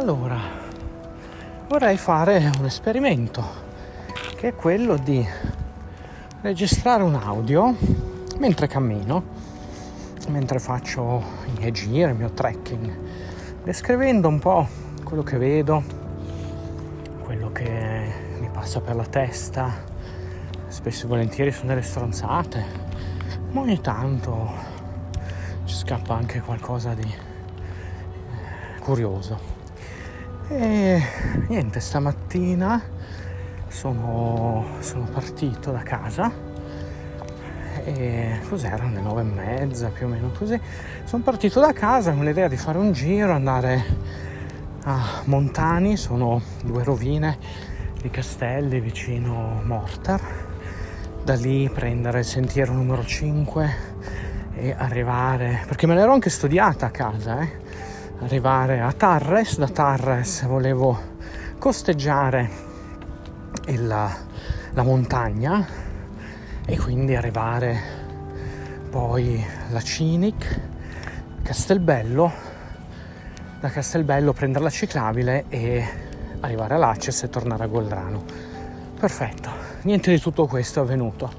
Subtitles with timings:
[0.00, 0.40] Allora,
[1.68, 3.44] vorrei fare un esperimento
[4.34, 5.22] che è quello di
[6.40, 7.76] registrare un audio
[8.38, 9.22] mentre cammino,
[10.28, 12.98] mentre faccio i miei giri, il mio trekking,
[13.62, 14.66] descrivendo un po'
[15.04, 15.82] quello che vedo,
[17.22, 19.70] quello che mi passa per la testa,
[20.68, 22.64] spesso e volentieri sono delle stronzate,
[23.50, 24.50] ma ogni tanto
[25.66, 29.49] ci scappa anche qualcosa di eh, curioso.
[30.52, 31.00] E
[31.46, 32.82] niente, stamattina
[33.68, 36.32] sono, sono partito da casa
[37.84, 40.60] e cos'erano le nove e mezza più o meno così.
[41.04, 43.84] Sono partito da casa con l'idea di fare un giro, andare
[44.82, 47.38] a Montani, sono due rovine
[48.02, 50.20] di castelli vicino Mortar.
[51.22, 53.74] Da lì prendere il sentiero numero 5
[54.56, 57.69] e arrivare, perché me l'ero anche studiata a casa, eh?
[58.20, 60.98] Arrivare a Tarres, da Tarres volevo
[61.58, 62.50] costeggiare
[63.66, 65.66] il, la montagna
[66.66, 67.98] e quindi arrivare
[68.90, 70.60] poi alla Cinic,
[71.42, 72.32] Castelbello,
[73.58, 75.84] da Castelbello prendere la ciclabile e
[76.40, 78.22] arrivare all'Aces e tornare a Goldrano.
[78.98, 79.50] Perfetto,
[79.82, 81.32] niente di tutto questo è avvenuto.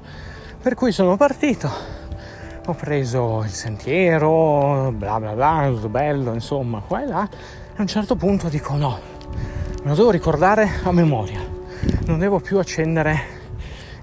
[0.60, 2.01] Per cui sono partito
[2.64, 7.28] ho preso il sentiero, bla bla bla, tutto bello, insomma, qua e là.
[7.74, 8.98] A un certo punto dico no,
[9.82, 11.40] me lo devo ricordare a memoria.
[12.06, 13.20] Non devo più accendere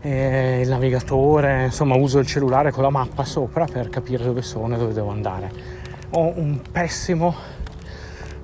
[0.02, 4.76] eh, il navigatore, insomma uso il cellulare con la mappa sopra per capire dove sono
[4.76, 5.52] e dove devo andare.
[6.12, 7.34] Ho un pessimo,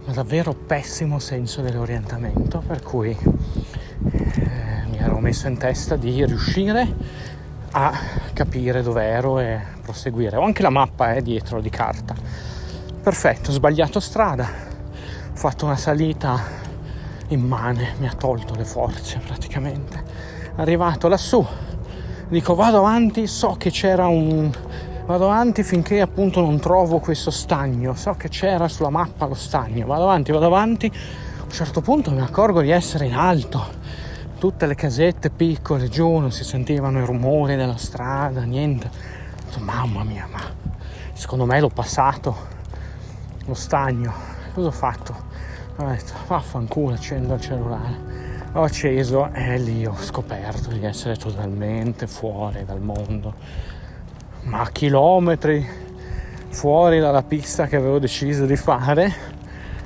[0.05, 7.33] ma davvero pessimo senso dell'orientamento, per cui eh, mi ero messo in testa di riuscire
[7.77, 7.93] a
[8.31, 10.37] capire dove ero e proseguire.
[10.37, 12.15] Ho anche la mappa eh, dietro di carta.
[13.03, 16.39] Perfetto, ho sbagliato strada, ho fatto una salita
[17.27, 20.03] immane, mi ha tolto le forze praticamente.
[20.55, 21.45] Arrivato lassù,
[22.29, 24.49] dico vado avanti, so che c'era un...
[25.05, 29.85] Vado avanti finché appunto non trovo questo stagno, so che c'era sulla mappa lo stagno,
[29.85, 33.67] vado avanti, vado avanti, a un certo punto mi accorgo di essere in alto,
[34.45, 38.91] tutte le casette piccole giù, non si sentivano i rumori della strada, niente.
[39.57, 40.39] Mamma mia, ma
[41.13, 42.35] secondo me l'ho passato
[43.47, 44.13] lo stagno.
[44.53, 45.15] Cosa ho fatto?
[45.77, 47.97] Ho detto, vaffanculo, accendo il cellulare.
[48.53, 53.33] Ho acceso e lì ho scoperto di essere totalmente fuori dal mondo.
[54.43, 55.67] Ma chilometri
[56.49, 59.11] fuori dalla pista che avevo deciso di fare.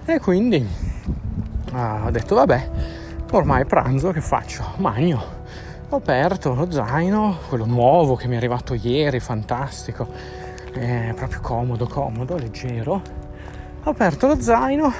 [0.03, 0.67] E quindi
[1.71, 2.97] ah, ho detto, vabbè,
[3.37, 4.63] ormai pranzo che faccio?
[4.77, 5.37] Magno.
[5.89, 10.07] Ho aperto lo zaino, quello nuovo che mi è arrivato ieri, fantastico,
[10.71, 13.01] è proprio comodo, comodo, leggero.
[13.83, 14.93] Ho aperto lo zaino,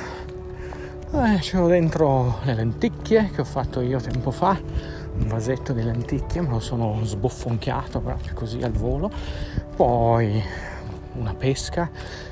[1.12, 6.42] eh, c'ho dentro le lenticchie che ho fatto io tempo fa, un vasetto di lenticchie,
[6.42, 9.12] me lo sono sboffonchiato proprio così al volo.
[9.76, 10.42] Poi
[11.14, 11.90] una pesca,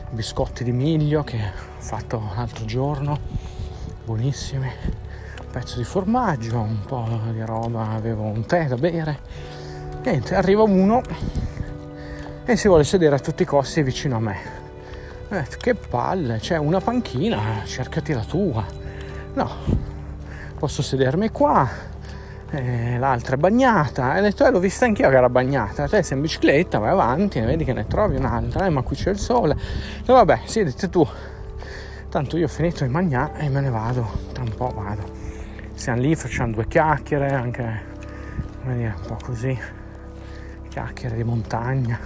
[0.09, 3.19] biscotti di miglio che ho fatto l'altro giorno,
[4.05, 5.06] buonissimi
[5.57, 9.19] pezzo di formaggio, un po' di roba, avevo un tè da bere.
[10.03, 11.01] Niente, arriva uno
[12.45, 14.37] e si vuole sedere a tutti i costi vicino a me.
[15.29, 18.63] Eh, che palle, c'è una panchina, cercati la tua.
[19.33, 19.49] No,
[20.59, 21.67] posso sedermi qua,
[22.51, 24.15] eh, l'altra è bagnata.
[24.15, 25.87] E ho detto, eh, l'ho vista anch'io che era bagnata.
[25.87, 29.09] Te sei in bicicletta, vai avanti, vedi che ne trovi un'altra, eh, ma qui c'è
[29.09, 29.57] il sole.
[30.05, 31.05] E vabbè, siedete tu.
[32.09, 35.16] Tanto io ho finito di mangiare e me ne vado, tra un po' vado
[35.77, 37.81] siamo lì, facciamo due chiacchiere, anche
[38.61, 39.57] come dire, un po' così,
[40.69, 41.99] chiacchiere di montagna.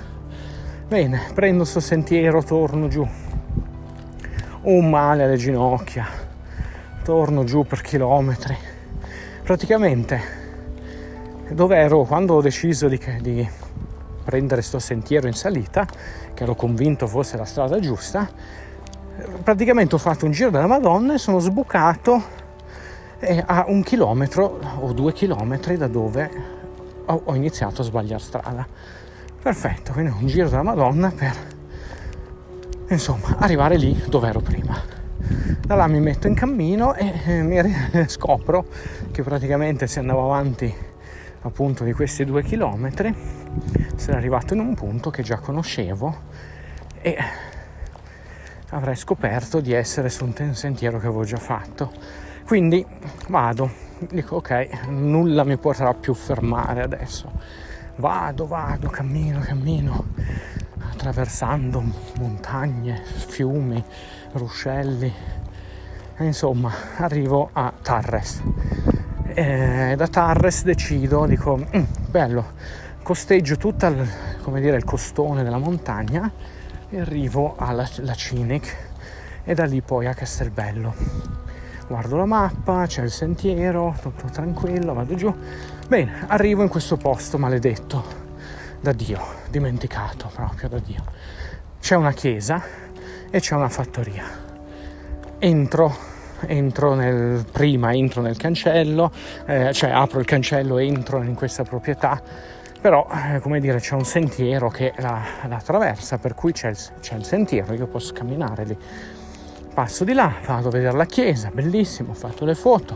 [0.87, 3.01] Bene, prendo sto sentiero, torno giù.
[4.63, 6.05] Ho un male alle ginocchia,
[7.03, 8.57] torno giù per chilometri.
[9.41, 10.21] Praticamente,
[11.51, 13.49] dove ero quando ho deciso di, di
[14.25, 15.87] prendere sto sentiero in salita,
[16.33, 18.29] che ero convinto fosse la strada giusta,
[19.41, 22.39] praticamente ho fatto un giro della Madonna e sono sbucato
[23.21, 26.29] è a un chilometro o due chilometri da dove
[27.05, 28.67] ho, ho iniziato a sbagliare strada.
[29.41, 31.35] Perfetto, quindi un giro della Madonna per
[32.89, 34.75] insomma arrivare lì dove ero prima.
[35.61, 37.61] Da là mi metto in cammino e eh, mi
[38.09, 38.65] scopro
[39.11, 40.73] che praticamente se andavo avanti
[41.43, 43.15] appunto di questi due chilometri
[43.95, 46.15] sarei arrivato in un punto che già conoscevo
[47.01, 47.17] e
[48.69, 51.91] avrei scoperto di essere su un sentiero che avevo già fatto
[52.45, 52.85] quindi
[53.29, 53.71] vado,
[54.09, 57.31] dico ok, nulla mi potrà più fermare adesso.
[57.95, 60.05] Vado, vado, cammino, cammino,
[60.89, 61.83] attraversando
[62.17, 63.83] montagne, fiumi,
[64.33, 65.13] ruscelli
[66.17, 68.41] E insomma, arrivo a Tarres.
[69.33, 72.53] E da Tarres decido, dico, mm, bello,
[73.01, 74.07] costeggio tutto il,
[74.45, 76.31] il costone della montagna
[76.89, 78.89] e arrivo alla Cinic
[79.43, 81.40] e da lì poi a Castelbello.
[81.91, 85.35] Guardo la mappa, c'è il sentiero, tutto tranquillo, vado giù.
[85.89, 88.01] Bene, arrivo in questo posto maledetto
[88.79, 91.03] da Dio, dimenticato proprio da Dio.
[91.81, 92.63] C'è una chiesa
[93.29, 94.23] e c'è una fattoria.
[95.37, 95.93] Entro,
[96.45, 99.11] entro nel, prima entro nel cancello,
[99.45, 102.21] eh, cioè apro il cancello, entro in questa proprietà,
[102.79, 106.77] però eh, come dire c'è un sentiero che la, la attraversa, per cui c'è il,
[107.01, 108.77] c'è il sentiero, io posso camminare lì
[109.73, 112.95] passo di là, vado a vedere la chiesa, bellissimo, ho fatto le foto,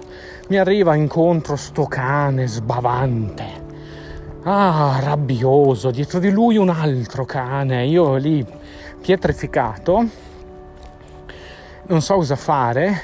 [0.49, 3.45] mi arriva incontro sto cane sbavante,
[4.43, 8.45] ah, rabbioso, dietro di lui un altro cane, io lì
[9.01, 10.05] pietrificato,
[11.87, 13.01] non so cosa fare,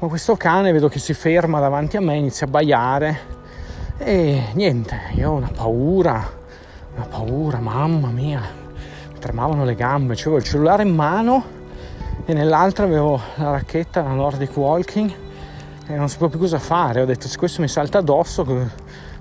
[0.00, 3.30] ma questo cane vedo che si ferma davanti a me, inizia a baiare.
[3.98, 6.28] E niente, io ho una paura,
[6.96, 8.40] una paura, mamma mia,
[9.12, 11.60] mi tremavano le gambe, avevo il cellulare in mano
[12.24, 15.12] e nell'altra avevo la racchetta, la Nordic Walking
[15.86, 18.44] e non sapevo più cosa fare, ho detto se questo mi salta addosso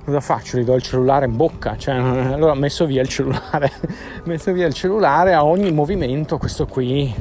[0.04, 0.58] cosa faccio?
[0.58, 3.72] Gli do il cellulare in bocca, cioè, allora ho messo via il cellulare,
[4.26, 7.14] messo via il cellulare a ogni movimento, questo qui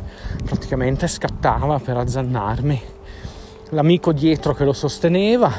[0.45, 2.83] praticamente scattava per azzannarmi.
[3.71, 5.53] L'amico dietro che lo sosteneva,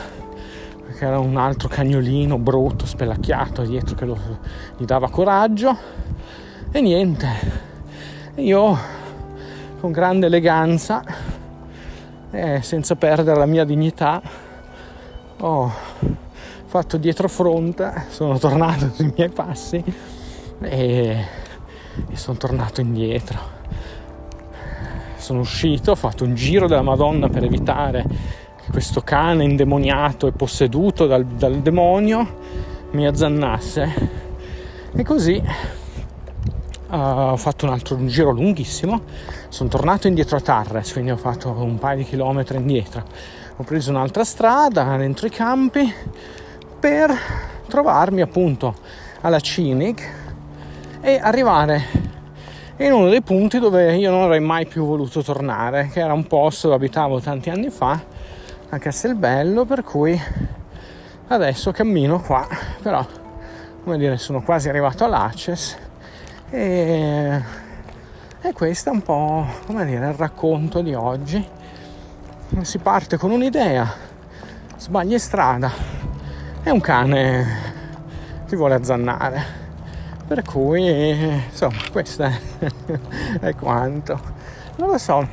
[0.98, 4.18] che era un altro cagnolino brutto, spelacchiato dietro che lo,
[4.78, 5.76] gli dava coraggio
[6.72, 7.28] e niente.
[8.36, 8.78] Io
[9.82, 11.04] con grande eleganza
[12.30, 14.22] e senza perdere la mia dignità
[15.40, 15.72] ho
[16.66, 19.84] fatto dietro fronte, sono tornato sui miei passi
[20.62, 21.26] e,
[22.12, 23.40] e sono tornato indietro.
[25.16, 28.06] Sono uscito, ho fatto un giro della Madonna per evitare
[28.64, 32.38] che questo cane indemoniato e posseduto dal, dal demonio
[32.92, 34.10] mi azzannasse.
[34.94, 35.42] E così
[36.92, 39.02] uh, ho fatto un altro un giro lunghissimo,
[39.52, 43.04] sono tornato indietro a Tarres, quindi ho fatto un paio di chilometri indietro.
[43.58, 45.94] Ho preso un'altra strada dentro i campi
[46.80, 47.14] per
[47.68, 48.74] trovarmi appunto
[49.20, 50.10] alla Cinic
[51.02, 51.84] e arrivare
[52.78, 56.26] in uno dei punti dove io non avrei mai più voluto tornare, che era un
[56.28, 58.00] posto dove abitavo tanti anni fa
[58.70, 60.20] a Castelbello, per cui
[61.28, 62.48] adesso cammino qua,
[62.82, 63.06] però
[63.84, 65.78] come dire sono quasi arrivato all'Aces
[66.50, 67.61] e,
[68.42, 71.48] e questo è un po' come dire il racconto di oggi.
[72.62, 73.88] Si parte con un'idea,
[74.78, 75.72] sbagli strada
[76.64, 77.46] e un cane
[78.48, 79.60] ti vuole azzannare.
[80.28, 82.40] Per cui, insomma, questo è,
[83.40, 84.20] è quanto.
[84.78, 85.28] Non lo so,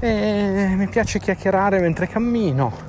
[0.00, 2.86] e mi piace chiacchierare mentre cammino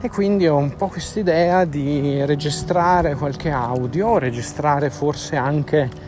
[0.00, 6.07] e quindi ho un po' quest'idea di registrare qualche audio, registrare forse anche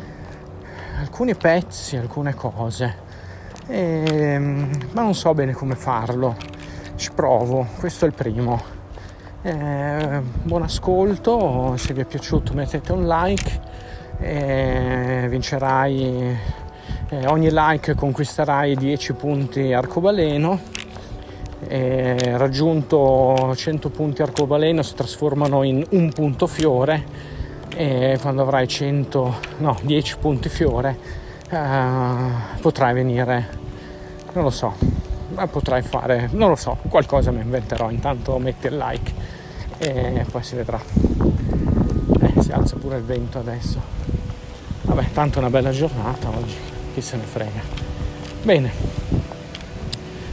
[1.20, 2.96] alcuni pezzi, alcune cose,
[3.66, 6.34] e, ehm, ma non so bene come farlo.
[6.94, 8.58] Ci provo, questo è il primo.
[9.42, 13.60] Eh, buon ascolto, se vi è piaciuto mettete un like,
[14.18, 16.38] e vincerai,
[17.26, 20.58] ogni like conquisterai 10 punti arcobaleno.
[21.68, 27.28] E raggiunto 100 punti arcobaleno si trasformano in un punto fiore
[27.74, 31.19] e quando avrai 100, no, 10 punti fiore
[31.50, 33.48] eh, potrai venire,
[34.32, 34.74] non lo so,
[35.34, 39.12] ma potrai fare, non lo so, qualcosa mi inventerò, intanto metti il like
[39.78, 40.80] e poi si vedrà.
[42.20, 43.80] Eh, si alza pure il vento adesso.
[44.82, 46.56] Vabbè, tanto una bella giornata oggi,
[46.94, 47.60] chi se ne frega.
[48.42, 48.72] Bene,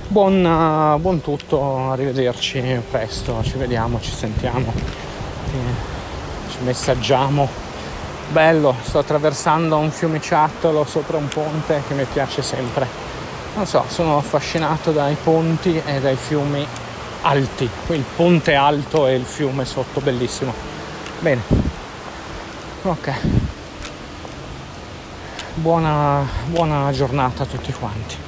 [0.07, 4.71] buon, uh, buon tutto, arrivederci presto, ci vediamo, ci sentiamo.
[5.53, 5.95] Eh
[6.57, 7.66] ci messaggiamo.
[8.29, 12.85] Bello, sto attraversando un fiumiciattolo sopra un ponte che mi piace sempre.
[13.55, 16.67] Non so, sono affascinato dai ponti e dai fiumi
[17.21, 17.69] alti.
[17.87, 20.53] Il ponte alto e il fiume sotto, bellissimo.
[21.19, 21.41] Bene.
[22.83, 23.11] Ok.
[25.53, 28.26] Buona, buona giornata a tutti quanti.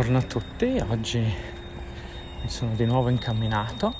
[0.00, 3.92] Buongiorno a tutti, oggi mi sono di nuovo incamminato,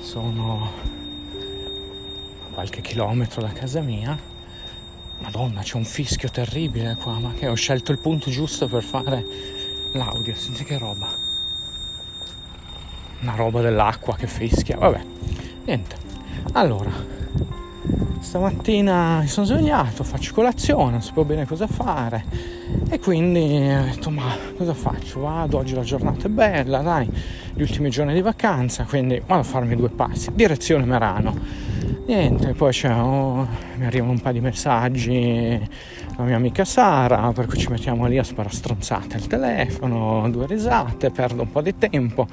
[0.00, 0.68] sono
[2.52, 4.18] qualche chilometro da casa mia.
[5.18, 9.24] Madonna, c'è un fischio terribile qua, ma che ho scelto il punto giusto per fare
[9.92, 11.06] l'audio, senti che roba.
[13.20, 15.04] Una roba dell'acqua che fischia, vabbè,
[15.66, 15.96] niente.
[16.54, 16.90] Allora,
[18.20, 22.24] stamattina mi sono svegliato, faccio colazione, non sapevo bene cosa fare
[22.88, 25.20] e quindi ho detto ma cosa faccio?
[25.20, 27.08] Vado, oggi la giornata è bella, dai,
[27.54, 31.34] gli ultimi giorni di vacanza, quindi vado a farmi due passi, direzione Merano.
[32.06, 33.46] Niente, poi oh,
[33.76, 35.68] mi arrivano un paio di messaggi
[36.16, 40.46] la mia amica Sara, per cui ci mettiamo lì a sparare stronzate al telefono, due
[40.46, 42.26] risate, perdo un po' di tempo.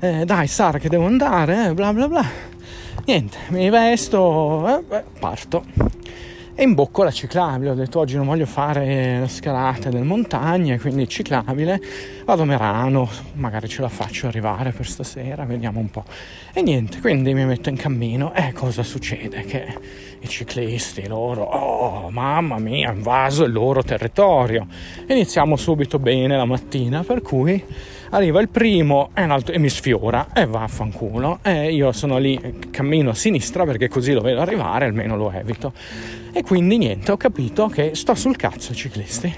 [0.00, 2.55] Eh, dai Sara che devo andare, eh, bla bla bla
[3.04, 5.64] niente, mi vesto, eh, parto
[6.58, 7.70] e imbocco la ciclabile.
[7.70, 11.78] Ho detto oggi non voglio fare la scalata del montagna, quindi ciclabile.
[12.24, 16.04] Vado a Merano, magari ce la faccio arrivare per stasera, vediamo un po'.
[16.54, 19.42] E niente, quindi mi metto in cammino e cosa succede?
[19.42, 19.78] Che
[20.18, 24.66] i ciclisti, loro, oh mamma mia, invaso il loro territorio.
[25.06, 27.62] Iniziamo subito bene la mattina, per cui
[28.10, 32.18] arriva il primo e, altro, e mi sfiora e va a fanculo e io sono
[32.18, 35.72] lì cammino a sinistra perché così lo vedo arrivare almeno lo evito
[36.32, 39.34] e quindi niente ho capito che sto sul cazzo ai ciclisti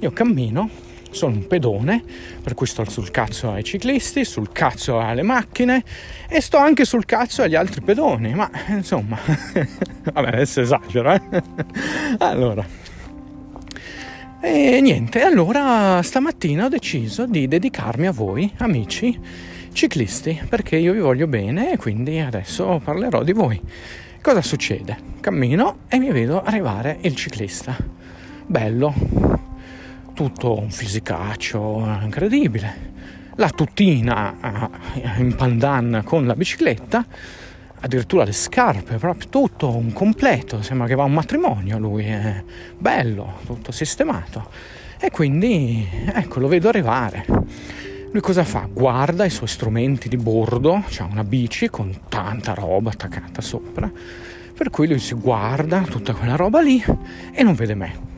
[0.00, 2.02] io cammino sono un pedone,
[2.42, 5.82] per cui sto sul cazzo ai ciclisti, sul cazzo alle macchine
[6.28, 9.16] e sto anche sul cazzo agli altri pedoni, ma insomma,
[10.12, 11.22] vabbè adesso esagero, eh?
[12.18, 12.66] allora,
[14.44, 19.18] e niente, allora stamattina ho deciso di dedicarmi a voi, amici
[19.72, 23.58] ciclisti, perché io vi voglio bene e quindi adesso parlerò di voi.
[24.20, 24.98] Cosa succede?
[25.20, 27.74] Cammino e mi vedo arrivare il ciclista.
[28.46, 28.94] Bello,
[30.12, 32.92] tutto un fisicaccio incredibile.
[33.36, 37.06] La tutina eh, in pandan con la bicicletta
[37.84, 42.42] addirittura le scarpe, proprio tutto un completo, sembra che va a un matrimonio lui, è
[42.78, 44.48] bello, tutto sistemato.
[44.98, 47.26] E quindi ecco, lo vedo arrivare.
[48.10, 48.66] Lui cosa fa?
[48.72, 53.90] Guarda i suoi strumenti di bordo, c'ha una bici con tanta roba attaccata sopra,
[54.56, 56.82] per cui lui si guarda tutta quella roba lì
[57.32, 58.12] e non vede me.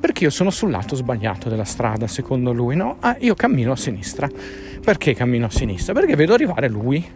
[0.00, 2.96] Perché io sono sul lato sbagliato della strada, secondo lui, no?
[3.00, 4.28] Ah, io cammino a sinistra.
[4.82, 5.92] Perché cammino a sinistra?
[5.92, 7.06] Perché vedo arrivare lui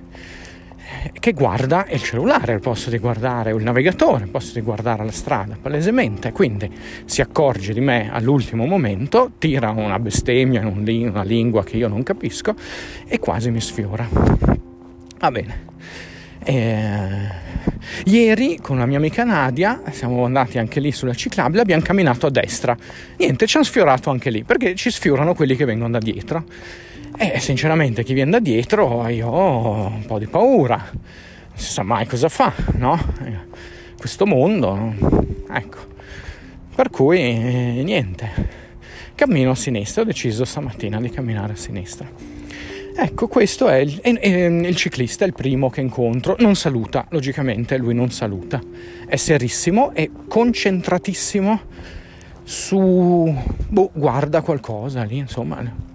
[1.13, 5.11] che guarda il cellulare al posto di guardare il navigatore, al posto di guardare la
[5.11, 6.33] strada, palesemente.
[6.33, 6.71] Quindi
[7.05, 12.03] si accorge di me all'ultimo momento, tira una bestemmia in una lingua che io non
[12.03, 12.55] capisco
[13.07, 14.09] e quasi mi sfiora.
[15.19, 15.73] Va bene.
[16.47, 17.43] Eh,
[18.05, 22.31] ieri con la mia amica Nadia siamo andati anche lì sulla ciclabile, abbiamo camminato a
[22.31, 22.77] destra.
[23.17, 26.45] Niente, ci hanno sfiorato anche lì perché ci sfiorano quelli che vengono da dietro.
[27.17, 31.85] E sinceramente chi viene da dietro io ho un po' di paura, non si sa
[31.85, 32.99] mai cosa fa, no?
[33.97, 34.93] Questo mondo,
[35.49, 35.79] ecco.
[36.75, 37.23] Per cui
[37.85, 38.31] niente,
[39.15, 42.11] cammino a sinistra, ho deciso stamattina di camminare a sinistra.
[42.97, 46.35] Ecco, questo è il, è, è il, ciclista, è il primo che incontro.
[46.41, 48.61] Non saluta, logicamente lui non saluta.
[49.07, 51.61] È serissimo e concentratissimo
[52.43, 53.35] su...
[53.69, 55.93] Boh, guarda qualcosa lì, insomma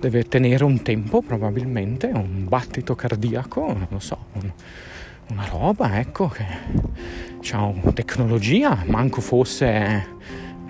[0.00, 4.50] deve tenere un tempo probabilmente, un battito cardiaco, non lo so, un,
[5.28, 6.44] una roba, ecco, che
[7.52, 10.18] ha tecnologia, manco fosse...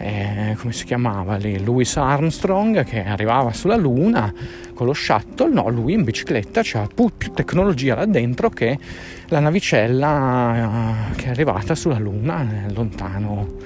[0.02, 1.62] Eh, come si chiamava lì?
[1.62, 4.32] Louis Armstrong che arrivava sulla Luna
[4.72, 8.78] con lo shuttle, no, lui in bicicletta c'ha più, più tecnologia là dentro che
[9.28, 13.56] la navicella eh, che è arrivata sulla Luna eh, lontano,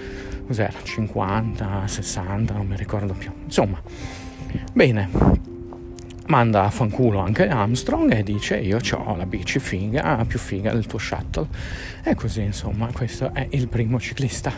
[0.44, 3.30] cos'era, 50, 60, non mi ricordo più.
[3.44, 3.80] Insomma,
[4.73, 5.54] bene,
[6.26, 10.87] manda a fanculo anche Armstrong e dice io ho la bici figa, più figa del
[10.87, 11.47] tuo shuttle.
[12.02, 14.52] E così insomma questo è il primo ciclista.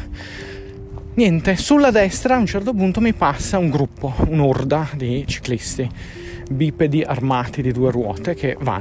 [1.15, 5.91] Niente, sulla destra a un certo punto mi passa un gruppo, un'orda di ciclisti
[6.49, 8.81] bipedi armati di due ruote che va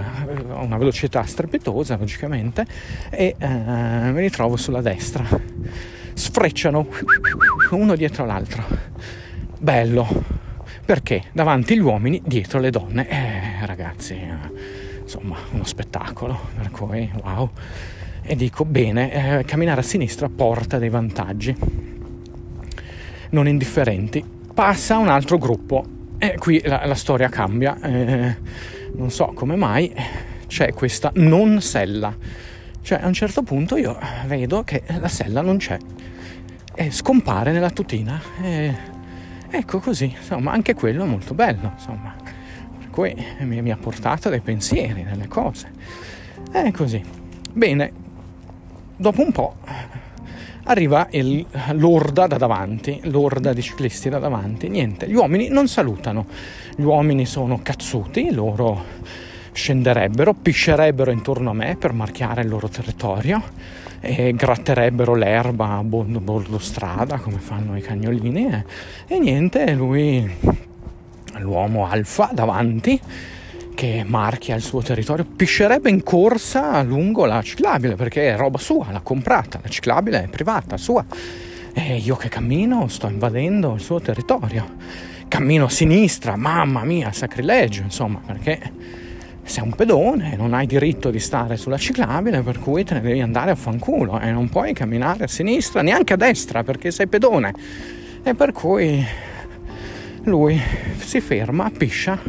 [0.50, 2.65] a una velocità strepitosa logicamente
[3.10, 5.25] e eh, me li trovo sulla destra.
[6.13, 6.88] Sfrecciano
[7.72, 8.63] uno dietro l'altro.
[9.58, 10.08] Bello,
[10.86, 13.10] perché davanti gli uomini, dietro le donne.
[13.10, 17.50] Eh, ragazzi, eh, insomma, uno spettacolo, per cui wow.
[18.22, 21.56] E dico, bene, eh, camminare a sinistra porta dei vantaggi
[23.32, 24.24] non indifferenti.
[24.54, 25.86] Passa un altro gruppo
[26.18, 27.77] e qui la, la storia cambia.
[27.82, 28.36] Eh,
[28.96, 29.94] non so come mai
[30.48, 32.15] c'è questa non sella.
[32.82, 35.77] Cioè a un certo punto io vedo che la sella non c'è
[36.74, 38.22] e scompare nella tutina.
[38.42, 38.94] E
[39.58, 42.14] Ecco così, insomma, anche quello è molto bello, insomma.
[42.78, 45.72] Per cui mi, mi ha portato dei pensieri, delle cose.
[46.52, 47.02] È così.
[47.54, 47.92] Bene,
[48.98, 49.56] dopo un po'
[50.64, 54.68] arriva il, l'orda da davanti, l'orda di ciclisti da davanti.
[54.68, 56.26] Niente, gli uomini non salutano.
[56.76, 58.84] Gli uomini sono cazzuti, loro
[59.54, 63.42] scenderebbero, piscerebbero intorno a me per marchiare il loro territorio
[64.06, 68.66] e gratterebbero l'erba a bordo, bordo strada come fanno i cagnolini e,
[69.08, 70.30] e niente, lui,
[71.40, 73.00] l'uomo alfa davanti
[73.74, 78.92] che marchia il suo territorio, piscerebbe in corsa lungo la ciclabile perché è roba sua,
[78.92, 81.04] l'ha comprata, la ciclabile è privata, sua.
[81.74, 84.76] E io che cammino sto invadendo il suo territorio.
[85.28, 88.72] Cammino a sinistra, mamma mia, sacrilegio, insomma, perché
[89.46, 93.22] sei un pedone, non hai diritto di stare sulla ciclabile, per cui te ne devi
[93.22, 97.54] andare a fanculo e non puoi camminare a sinistra, neanche a destra, perché sei pedone.
[98.24, 99.06] E per cui
[100.24, 100.60] lui
[100.98, 102.20] si ferma, piscia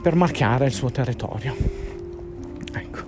[0.00, 1.56] per marchiare il suo territorio.
[2.72, 3.00] Ecco,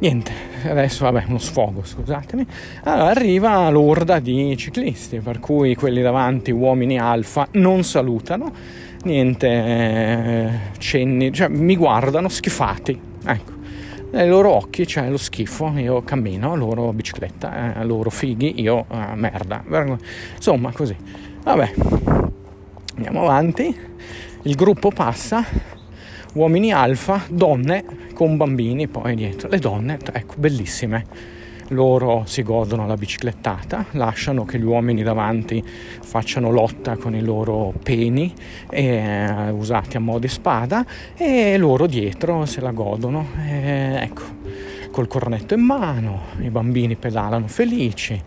[0.00, 0.32] niente,
[0.64, 2.44] adesso vabbè, uno sfogo, scusatemi.
[2.82, 8.52] Allora, arriva l'orda di ciclisti, per cui quelli davanti, uomini alfa, non salutano
[9.06, 13.54] niente eh, cenni, cioè mi guardano schifati, ecco.
[14.10, 19.14] Nei loro occhi c'è lo schifo, io cammino, loro bicicletta, eh, loro fighi, io eh,
[19.14, 19.62] merda.
[20.34, 20.96] Insomma, così.
[21.42, 21.72] Vabbè,
[22.96, 23.76] andiamo avanti.
[24.42, 25.44] Il gruppo passa,
[26.34, 27.84] uomini alfa, donne
[28.14, 29.48] con bambini poi dietro.
[29.48, 31.34] Le donne, ecco, bellissime
[31.68, 37.72] loro si godono la biciclettata, lasciano che gli uomini davanti facciano lotta con i loro
[37.82, 38.32] peni
[38.70, 40.84] eh, usati a mo' di spada
[41.16, 43.26] e loro dietro se la godono.
[43.46, 44.22] Eh, ecco,
[44.90, 48.22] col cornetto in mano, i bambini pedalano felici.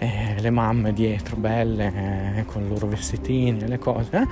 [0.00, 4.28] Eh, le mamme dietro belle eh, con i loro vestitini e le cose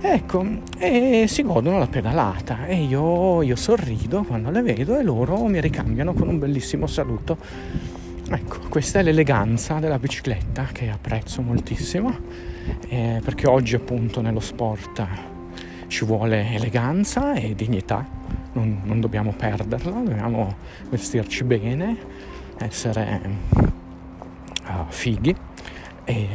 [0.00, 0.14] eh?
[0.14, 0.46] ecco
[0.78, 5.60] e si godono la pedalata e io, io sorrido quando le vedo e loro mi
[5.60, 7.36] ricambiano con un bellissimo saluto
[8.32, 12.16] Ecco, questa è l'eleganza della bicicletta che apprezzo moltissimo
[12.88, 15.04] eh, perché oggi appunto nello sport
[15.88, 18.06] ci vuole eleganza e dignità,
[18.52, 20.54] non, non dobbiamo perderla, dobbiamo
[20.90, 21.96] vestirci bene,
[22.58, 23.20] essere
[24.64, 25.34] uh, fighi
[26.04, 26.28] e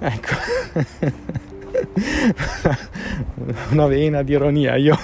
[0.00, 0.34] ecco
[3.70, 4.76] una vena di ironia.
[4.76, 4.96] Io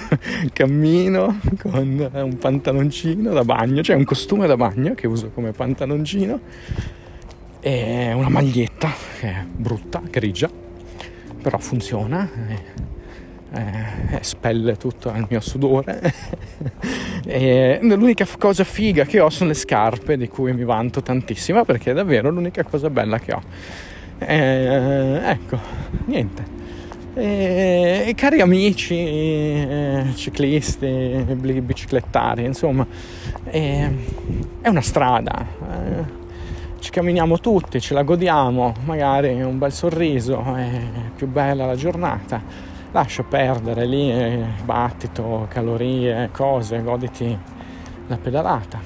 [0.53, 6.39] cammino con un pantaloncino da bagno, cioè un costume da bagno che uso come pantaloncino
[7.59, 10.49] e una maglietta che è brutta, grigia,
[11.41, 12.29] però funziona.
[13.49, 13.65] E,
[14.11, 16.13] e spelle tutto il mio sudore.
[17.25, 21.91] e l'unica cosa figa che ho sono le scarpe di cui mi vanto tantissimo perché
[21.91, 23.41] è davvero l'unica cosa bella che ho.
[24.19, 25.59] E, ecco,
[26.05, 26.56] niente.
[27.19, 28.93] E, cari amici
[30.13, 31.25] ciclisti,
[31.63, 32.85] biciclettari, insomma,
[33.43, 33.89] è
[34.65, 35.43] una strada.
[35.43, 36.05] Eh,
[36.77, 40.79] ci camminiamo tutti, ce la godiamo, magari un bel sorriso, è
[41.15, 42.39] più bella la giornata.
[42.91, 47.35] Lascia perdere lì eh, battito, calorie, cose, goditi
[48.05, 48.79] la pedalata.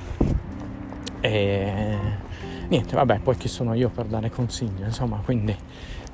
[1.19, 1.97] E
[2.69, 5.53] niente, vabbè, poi chi sono io per dare consigli, insomma, quindi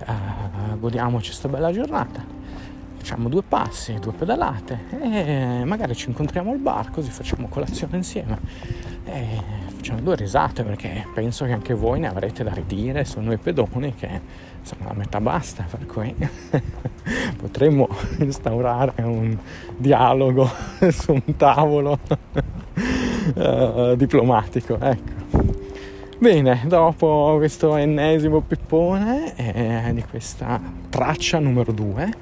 [0.05, 2.23] uh, godiamoci questa bella giornata,
[2.97, 8.39] facciamo due passi, due pedalate e magari ci incontriamo al bar così facciamo colazione insieme.
[9.05, 13.37] E facciamo due risate perché penso che anche voi ne avrete da ridire su noi
[13.37, 14.19] pedoni che
[14.59, 16.13] insomma la metà basta per cui
[17.37, 17.87] potremmo
[18.19, 19.37] instaurare un
[19.77, 20.49] dialogo
[20.91, 21.99] su un tavolo
[23.35, 25.16] uh, diplomatico ecco
[26.19, 32.13] Bene, dopo questo ennesimo pippone eh, di questa traccia numero 2,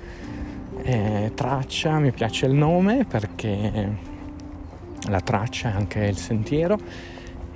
[0.83, 3.97] eh, traccia mi piace il nome perché
[5.07, 6.77] la traccia è anche il sentiero,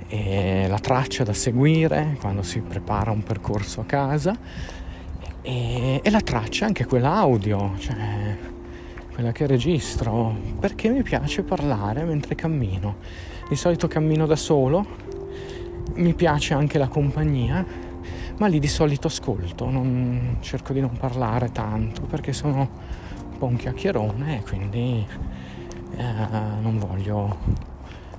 [0.08, 4.34] e la traccia da seguire quando si prepara un percorso a casa
[5.42, 8.38] e, e la traccia anche quella audio, cioè
[9.12, 12.96] quella che registro, perché mi piace parlare mentre cammino.
[13.46, 15.09] Di solito cammino da solo
[15.94, 17.64] mi piace anche la compagnia,
[18.38, 22.68] ma lì di solito ascolto, non, cerco di non parlare tanto perché sono
[23.30, 25.06] un po' un chiacchierone e quindi
[25.96, 26.02] eh,
[26.60, 27.36] non, voglio,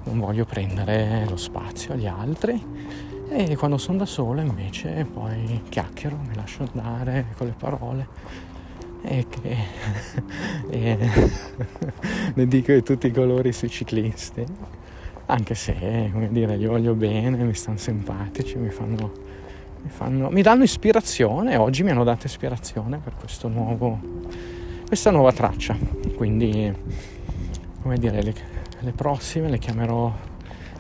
[0.04, 3.00] non voglio prendere lo spazio agli altri.
[3.30, 8.08] E quando sono da solo invece poi chiacchiero, mi lascio andare con le parole
[9.04, 9.58] e che
[10.70, 10.98] e
[12.36, 14.46] ne dico di tutti i colori sui ciclisti
[15.32, 19.12] anche se, come dire, li voglio bene, mi stanno simpatici, mi fanno,
[19.82, 23.98] mi, fanno, mi danno ispirazione, oggi mi hanno dato ispirazione per questo nuovo,
[24.86, 25.78] questa nuova traccia,
[26.18, 26.72] quindi,
[27.82, 28.22] come dire,
[28.80, 30.14] le prossime le chiamerò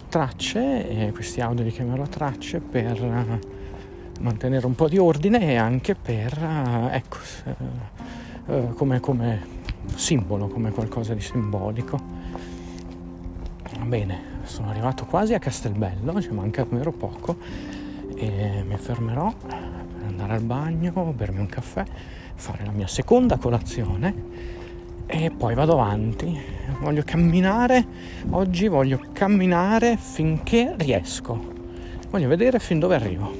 [0.09, 3.39] tracce e questi audio li chiamerò tracce per
[4.19, 7.17] mantenere un po' di ordine e anche per uh, ecco
[8.47, 9.47] uh, come, come
[9.95, 12.19] simbolo come qualcosa di simbolico.
[13.85, 17.37] Bene sono arrivato quasi a Castelbello ci manca davvero poco
[18.15, 19.57] e mi fermerò per
[20.05, 21.83] andare al bagno bermi un caffè
[22.35, 24.59] fare la mia seconda colazione
[25.05, 26.39] e poi vado avanti.
[26.79, 27.85] Voglio camminare,
[28.29, 31.49] oggi voglio camminare finché riesco.
[32.09, 33.31] Voglio vedere fin dove arrivo.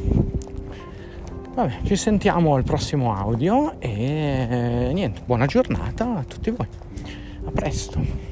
[1.54, 6.68] Vabbè, ci sentiamo al prossimo audio e niente, buona giornata a tutti voi.
[7.46, 8.31] A presto.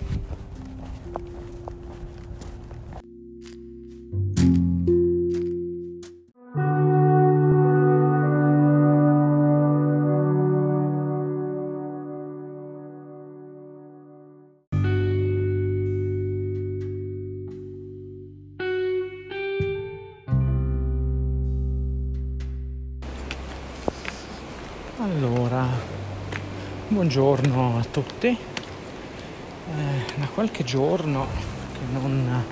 [27.91, 28.27] Tutti.
[28.27, 31.27] Eh, da qualche giorno
[31.73, 32.43] che non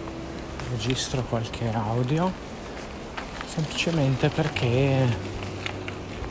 [0.71, 2.31] registro qualche audio,
[3.45, 5.35] semplicemente perché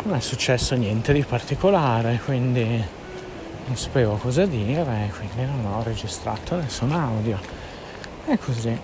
[0.05, 2.65] non è successo niente di particolare, quindi
[3.67, 7.39] non sapevo cosa dire, quindi non ho registrato nessun audio.
[8.27, 8.79] E così.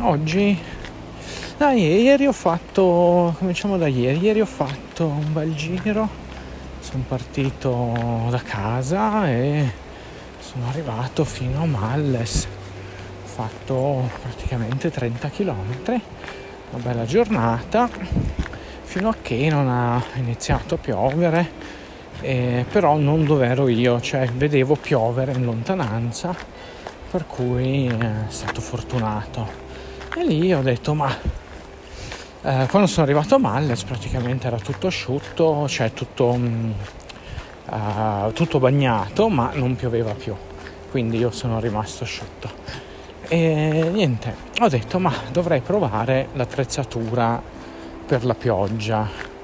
[0.00, 0.58] Oggi,
[1.56, 6.24] da ieri ho fatto, cominciamo da ieri, ieri ho fatto un bel giro
[6.86, 9.68] sono partito da casa e
[10.38, 12.46] sono arrivato fino a Malles.
[12.46, 16.00] Ho fatto praticamente 30 km
[16.70, 17.90] una bella giornata
[18.84, 21.50] fino a che non ha iniziato a piovere
[22.20, 26.34] eh, però non dove ero io cioè vedevo piovere in lontananza
[27.10, 29.64] per cui eh, è stato fortunato.
[30.16, 31.12] E lì ho detto ma
[32.42, 36.72] eh, quando sono arrivato a Malles praticamente era tutto asciutto, cioè tutto, um,
[37.66, 40.34] uh, tutto bagnato, ma non pioveva più,
[40.90, 42.50] quindi io sono rimasto asciutto.
[43.28, 47.42] E niente, ho detto ma dovrei provare l'attrezzatura
[48.06, 49.34] per la pioggia.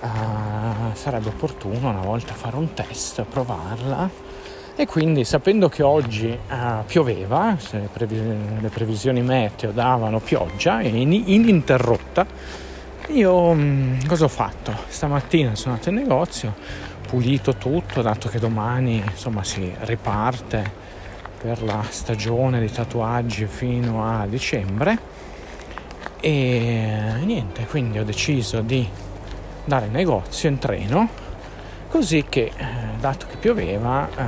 [0.00, 4.27] Uh, sarebbe opportuno una volta fare un test, provarla
[4.80, 11.12] e quindi sapendo che oggi uh, pioveva, le, previs- le, previsioni meteo davano pioggia in-
[11.12, 12.24] ininterrotta,
[13.08, 14.72] io mh, mm, cosa ho fatto?
[14.86, 16.54] Stamattina sono andato in negozio,
[17.08, 20.70] pulito tutto, dato che domani insomma si riparte
[21.40, 24.96] per la stagione di tatuaggi fino a dicembre
[26.20, 28.88] e niente, quindi ho deciso di
[29.64, 31.26] andare in negozio in treno
[31.88, 32.64] così che eh,
[33.00, 34.22] dato che pioveva eh,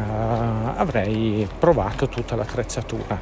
[0.77, 3.21] avrei provato tutta l'attrezzatura.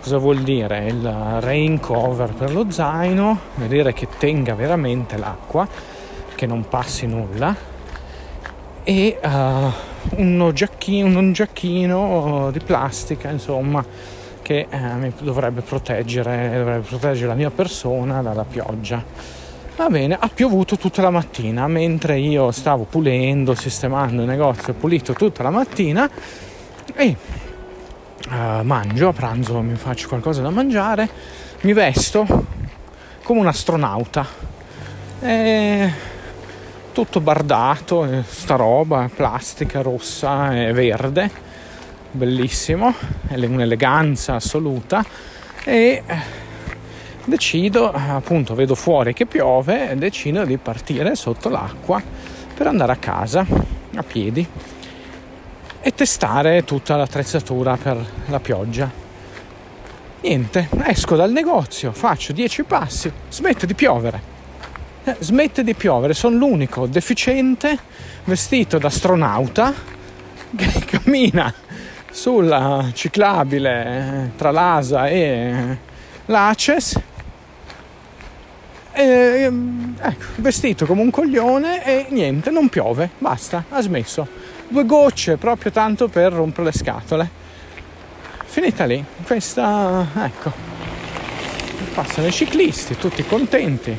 [0.00, 0.86] Cosa vuol dire?
[0.86, 1.02] Il
[1.40, 5.66] rain cover per lo zaino vedere che tenga veramente l'acqua
[6.34, 7.54] che non passi nulla
[8.84, 13.84] e uh, uno, giacchino, un giacchino di plastica insomma
[14.42, 19.02] che eh, mi dovrebbe proteggere, dovrebbe proteggere la mia persona dalla pioggia
[19.76, 24.76] Va bene, ha piovuto tutta la mattina mentre io stavo pulendo, sistemando il negozio, ho
[24.76, 26.08] pulito tutta la mattina
[26.94, 27.16] e
[28.30, 31.06] uh, mangio a pranzo, mi faccio qualcosa da mangiare,
[31.60, 32.26] mi vesto
[33.22, 34.26] come un astronauta.
[35.20, 35.92] E
[36.92, 41.30] tutto bardato, sta roba, plastica rossa e verde,
[42.12, 42.94] bellissimo,
[43.28, 45.04] un'eleganza assoluta
[45.64, 46.02] e
[47.26, 52.02] decido, appunto vedo fuori che piove e decido di partire sotto l'acqua
[52.54, 53.44] per andare a casa
[53.94, 54.46] a piedi
[55.80, 58.90] e testare tutta l'attrezzatura per la pioggia.
[60.22, 64.34] Niente, esco dal negozio, faccio 10 passi, smette di piovere.
[65.04, 67.78] Eh, smette di piovere, sono l'unico deficiente
[68.24, 69.72] vestito da astronauta
[70.56, 71.52] che cammina
[72.10, 75.78] sulla ciclabile tra l'ASA e
[76.24, 77.00] l'ACES
[78.96, 84.26] e, ehm, ecco, vestito come un coglione e niente, non piove, basta, ha smesso.
[84.68, 87.30] Due gocce proprio tanto per rompere le scatole.
[88.46, 90.50] Finita lì, questa, ecco,
[91.92, 93.96] passano i ciclisti, tutti contenti.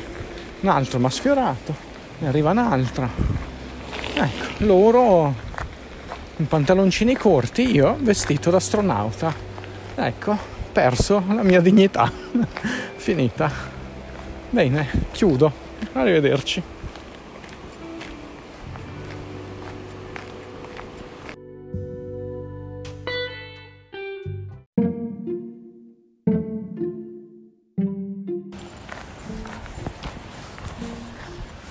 [0.60, 1.74] Un altro mi ha sfiorato,
[2.18, 3.08] ne arriva un altro.
[4.14, 5.32] Ecco, loro
[6.38, 9.32] in pantaloncini corti, io vestito da astronauta.
[9.94, 10.36] Ecco,
[10.72, 12.10] perso la mia dignità.
[12.96, 13.77] Finita.
[14.50, 15.52] Bene, chiudo.
[15.92, 16.62] Arrivederci.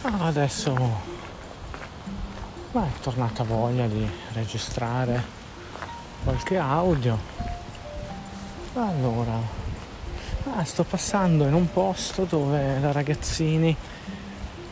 [0.04, 0.74] Ah, adesso
[2.72, 5.22] beh, è tornata voglia di registrare
[6.24, 7.18] qualche audio
[8.74, 9.67] allora
[10.56, 13.76] ah, sto passando in un posto dove da ragazzini,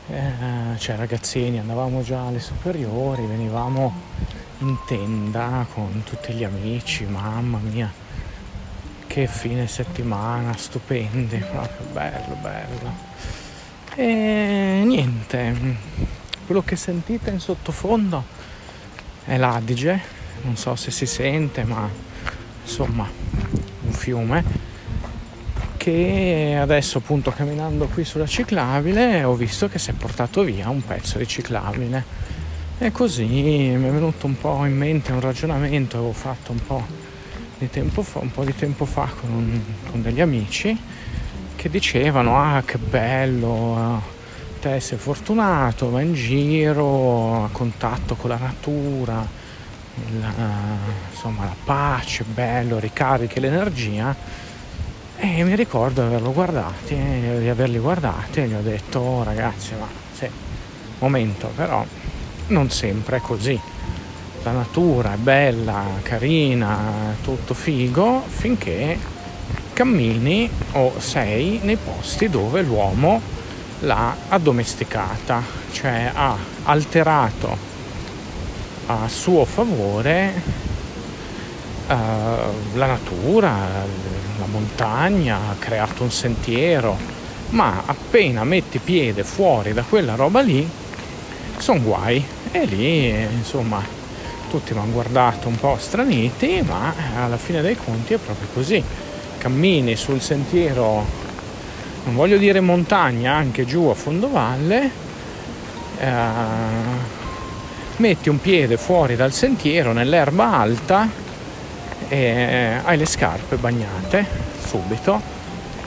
[0.07, 3.93] eh, cioè ragazzini, andavamo già alle superiori, venivamo
[4.59, 7.91] in tenda con tutti gli amici, mamma mia,
[9.07, 13.13] che fine settimana, stupendi, proprio bello, bello.
[13.95, 15.55] E niente,
[16.45, 18.23] quello che sentite in sottofondo
[19.25, 19.99] è l'Adige,
[20.43, 21.89] non so se si sente, ma
[22.63, 23.09] insomma
[23.85, 24.64] un fiume
[25.85, 30.83] che adesso appunto camminando qui sulla ciclabile ho visto che si è portato via un
[30.83, 32.03] pezzo di ciclabile.
[32.79, 36.65] E così mi è venuto un po' in mente un ragionamento che avevo fatto un
[36.65, 36.83] po'
[37.59, 40.75] di tempo fa, un di tempo fa con, con degli amici
[41.55, 44.01] che dicevano ah che bello,
[44.59, 49.23] te sei fortunato, vai in giro a contatto con la natura,
[50.07, 50.33] il,
[51.11, 54.44] insomma la pace, bello, ricarichi l'energia
[55.17, 59.73] e mi ricordo di averlo guardati, di averli guardati e gli ho detto oh, ragazzi
[59.79, 60.27] ma sì,
[60.99, 61.85] momento però
[62.47, 63.59] non sempre è così.
[64.43, 68.97] La natura è bella, carina, tutto figo finché
[69.73, 73.19] cammini o sei nei posti dove l'uomo
[73.79, 77.57] l'ha addomesticata, cioè ha alterato
[78.85, 80.64] a suo favore
[81.87, 83.51] la natura,
[84.39, 86.97] la montagna, ha creato un sentiero,
[87.49, 90.67] ma appena metti piede fuori da quella roba lì,
[91.57, 92.25] sono guai.
[92.51, 93.83] E lì, insomma,
[94.49, 98.83] tutti mi hanno guardato un po' straniti, ma alla fine dei conti è proprio così
[99.37, 101.05] cammini sul sentiero,
[102.05, 104.89] non voglio dire montagna, anche giù a fondovalle,
[105.99, 106.13] eh,
[107.97, 111.23] metti un piede fuori dal sentiero nell'erba alta
[112.07, 114.25] e hai le scarpe bagnate
[114.65, 115.21] subito,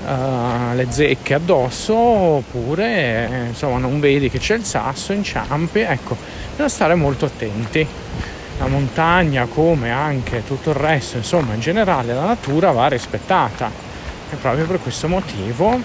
[0.06, 2.86] eh, le zecche addosso oppure
[3.30, 6.16] eh, insomma non vedi che c'è il sasso, inciampi, ecco,
[6.50, 7.86] bisogna stare molto attenti.
[8.58, 13.70] La montagna come anche tutto il resto, insomma in generale la natura va rispettata.
[14.30, 15.80] E proprio per questo motivo uh,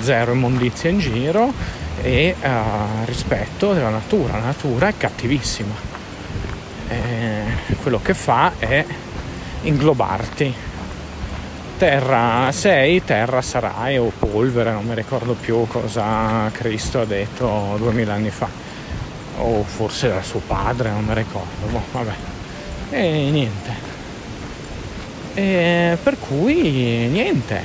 [0.00, 1.52] zero immondizia in giro
[2.00, 4.38] e uh, rispetto della natura.
[4.38, 5.74] La natura è cattivissima,
[6.88, 8.84] e quello che fa è
[9.62, 10.54] inglobarti.
[11.78, 18.14] Terra sei, terra sarai o polvere, non mi ricordo più cosa Cristo ha detto duemila
[18.14, 18.48] anni fa
[19.38, 22.12] o forse era suo padre, non mi ricordo, boh, vabbè.
[22.90, 23.94] E niente.
[25.34, 27.60] E per cui niente,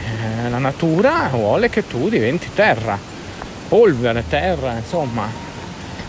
[0.50, 3.00] la natura vuole che tu diventi terra,
[3.70, 5.26] polvere, terra, insomma.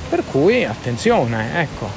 [0.08, 1.88] Per cui attenzione, ecco,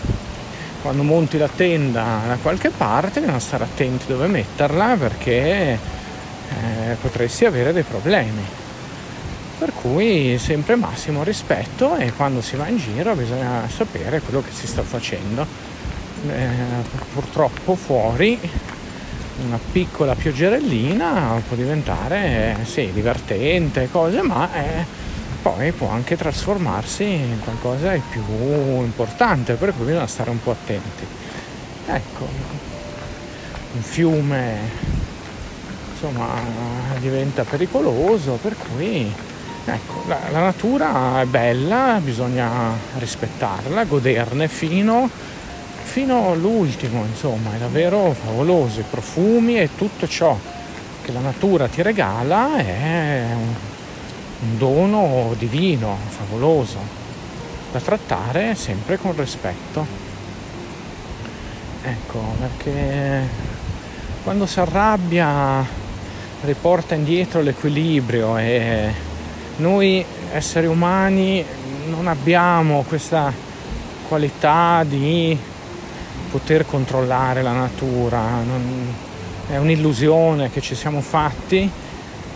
[0.85, 7.43] quando monti la tenda da qualche parte bisogna stare attenti dove metterla perché eh, potresti
[7.45, 8.43] avere dei problemi.
[9.57, 14.51] Per cui sempre massimo rispetto e quando si va in giro bisogna sapere quello che
[14.51, 15.43] si sta facendo.
[16.27, 16.47] Eh,
[17.13, 18.37] purtroppo fuori
[19.43, 24.85] una piccola pioggerellina può diventare sì, divertente, cose, ma eh,
[25.45, 28.23] poi può anche trasformarsi in qualcosa di più
[28.81, 31.05] importante, per cui bisogna stare un po' attenti.
[31.85, 32.27] Ecco,
[33.73, 34.57] un fiume
[35.91, 36.29] insomma
[36.99, 39.13] diventa pericoloso, per cui
[39.67, 45.09] Ecco, la, la, natura è bella, bisogna rispettarla, goderne fino,
[45.81, 48.81] fino all'ultimo, insomma, è davvero favoloso.
[48.81, 50.37] I profumi e tutto ciò
[51.01, 53.55] che la natura ti regala è un,
[54.41, 56.79] un dono divino, favoloso,
[57.71, 59.85] da trattare sempre con rispetto.
[61.83, 63.27] Ecco, perché
[64.23, 65.63] quando si arrabbia
[66.41, 68.91] riporta indietro l'equilibrio e
[69.57, 71.43] noi esseri umani
[71.87, 73.31] non abbiamo questa
[74.07, 75.37] qualità di
[76.31, 78.93] poter controllare la natura, non,
[79.47, 81.69] è un'illusione che ci siamo fatti,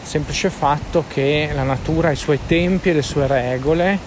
[0.10, 4.00] semplice fatto che la natura ha i suoi tempi e le sue regole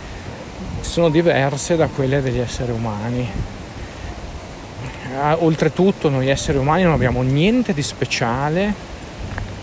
[0.81, 3.31] sono diverse da quelle degli esseri umani.
[5.17, 8.75] Ah, oltretutto noi esseri umani non abbiamo niente di speciale,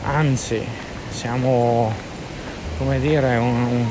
[0.05, 0.65] anzi
[1.09, 1.91] siamo
[2.77, 3.85] come dire, un,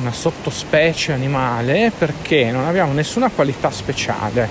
[0.00, 4.48] una sottospecie animale perché non abbiamo nessuna qualità speciale.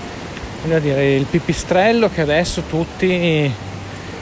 [0.62, 3.66] Voglio dire, il pipistrello che adesso tutti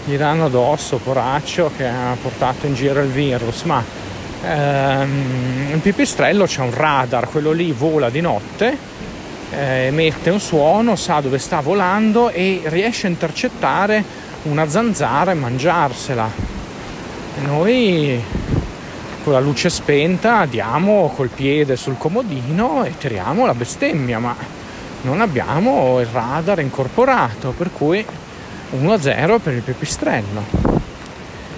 [0.07, 3.83] gli danno addosso, poraccio, che ha portato in giro il virus, ma
[4.41, 8.79] ehm, il pipistrello c'è un radar, quello lì vola di notte,
[9.51, 14.05] eh, emette un suono, sa dove sta volando e riesce a intercettare
[14.45, 16.31] una zanzara e mangiarsela.
[17.39, 18.23] E noi
[19.25, 24.37] con la luce spenta diamo col piede sul comodino e tiriamo la bestemmia, ma
[25.03, 28.07] non abbiamo il radar incorporato, per cui
[28.73, 30.75] 1-0 per il pipistrello.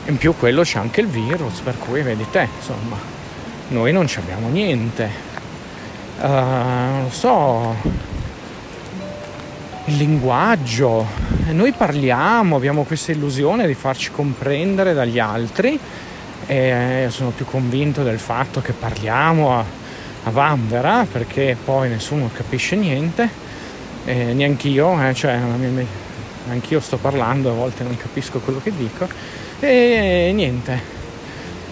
[0.06, 2.96] In più quello c'è anche il virus, per cui vedi te, insomma,
[3.68, 5.26] noi non abbiamo niente.
[6.20, 7.76] Uh, non so,
[9.88, 11.06] il linguaggio.
[11.50, 15.78] Noi parliamo, abbiamo questa illusione di farci comprendere dagli altri
[16.46, 19.64] e sono più convinto del fatto che parliamo a,
[20.24, 23.28] a vanvera perché poi nessuno capisce niente,
[24.04, 25.38] e neanch'io, eh, cioè
[26.48, 29.08] anch'io sto parlando, a volte non capisco quello che dico
[29.60, 30.96] e niente.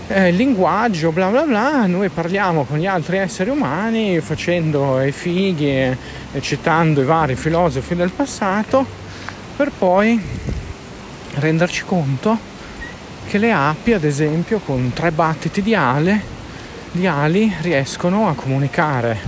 [0.08, 5.68] Eh, linguaggio, bla bla bla, noi parliamo con gli altri esseri umani facendo i fighi
[5.68, 5.96] e,
[6.32, 8.86] e citando i vari filosofi del passato
[9.56, 10.20] per poi
[11.34, 12.54] renderci conto
[13.26, 16.20] che le api, ad esempio, con tre battiti di, ale,
[16.92, 19.18] di ali riescono a comunicare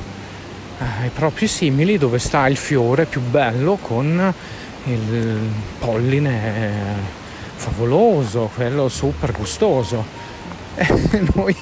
[0.78, 4.32] eh, ai propri simili dove sta il fiore più bello con
[4.92, 7.16] il polline
[7.54, 10.26] favoloso, quello super gustoso.
[10.78, 11.56] E noi,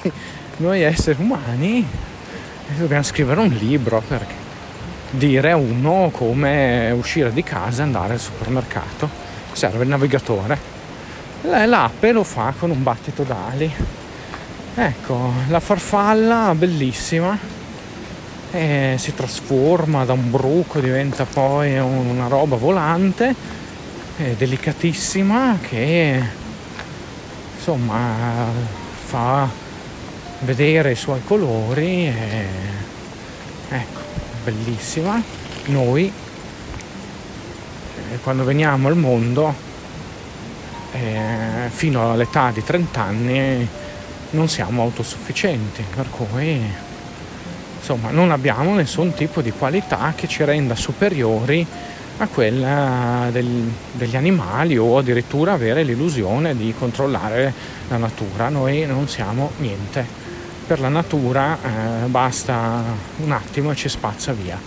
[0.57, 1.87] noi esseri umani
[2.77, 4.25] dobbiamo scrivere un libro per
[5.09, 9.09] dire a uno come uscire di casa e andare al supermercato.
[9.53, 10.75] Serve il navigatore.
[11.41, 13.73] L'ape lo fa con un battito d'ali.
[14.75, 17.56] Ecco, la farfalla bellissima
[18.51, 23.35] e si trasforma da un bruco, diventa poi una roba volante
[24.17, 26.19] è delicatissima che
[27.55, 28.45] insomma
[29.05, 29.47] fa
[30.39, 32.45] vedere i suoi colori e,
[33.69, 33.99] ecco
[34.43, 35.21] bellissima.
[35.65, 36.11] Noi
[38.11, 39.53] eh, quando veniamo al mondo
[40.93, 43.67] eh, fino all'età di 30 anni
[44.31, 46.59] non siamo autosufficienti per cui
[47.77, 51.65] insomma non abbiamo nessun tipo di qualità che ci renda superiori
[52.19, 57.53] a quella del, degli animali o addirittura avere l'illusione di controllare
[57.87, 58.49] la natura.
[58.49, 60.05] Noi non siamo niente.
[60.65, 62.83] Per la natura eh, basta
[63.17, 64.59] un attimo e ci spazza via.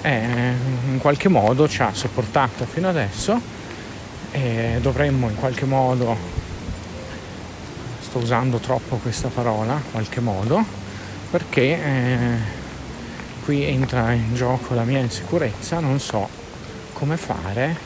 [0.00, 0.52] Eh,
[0.90, 3.40] in qualche modo ci ha sopportato fino adesso
[4.30, 6.16] e dovremmo in qualche modo,
[8.00, 10.77] sto usando troppo questa parola, qualche modo,
[11.30, 12.36] perché eh,
[13.44, 16.28] qui entra in gioco la mia insicurezza, non so
[16.94, 17.76] come fare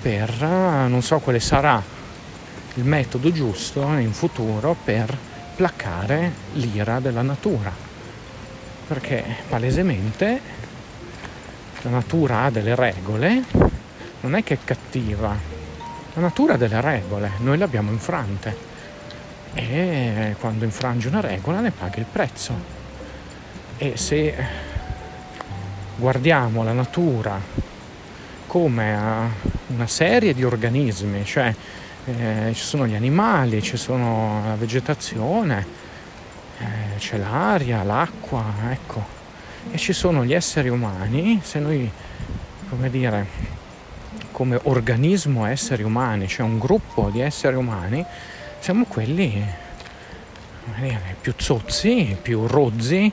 [0.00, 1.82] per, non so quale sarà
[2.74, 5.16] il metodo giusto in futuro per
[5.56, 7.72] placare l'ira della natura.
[8.86, 10.40] Perché palesemente
[11.82, 13.42] la natura ha delle regole,
[14.20, 15.34] non è che è cattiva,
[16.12, 18.72] la natura ha delle regole, noi le abbiamo infrante
[19.54, 22.82] e quando infrangi una regola ne paghi il prezzo.
[23.78, 24.34] E se
[25.96, 27.40] guardiamo la natura
[28.46, 29.28] come a
[29.68, 31.54] una serie di organismi, cioè
[32.04, 35.66] eh, ci sono gli animali, ci sono la vegetazione,
[36.58, 39.04] eh, c'è l'aria, l'acqua, ecco,
[39.70, 41.90] e ci sono gli esseri umani, se noi,
[42.68, 43.26] come dire,
[44.30, 48.04] come organismo esseri umani, cioè un gruppo di esseri umani,
[48.64, 49.46] siamo quelli
[50.78, 53.12] dire, più zozzi, più rozzi,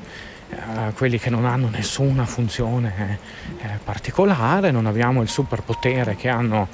[0.49, 3.19] eh, quelli che non hanno nessuna funzione
[3.57, 6.69] eh, particolare, non abbiamo il superpotere che hanno,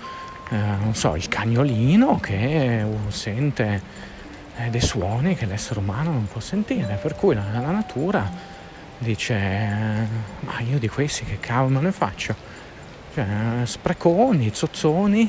[0.52, 3.82] eh, non so, il cagnolino che sente
[4.58, 8.30] eh, dei suoni che l'essere umano non può sentire, per cui la, la natura
[9.00, 9.36] dice,
[10.42, 12.36] ma io di questi che cavolo ne faccio?
[13.16, 13.26] Cioè,
[13.64, 15.28] spreconi, zozzoni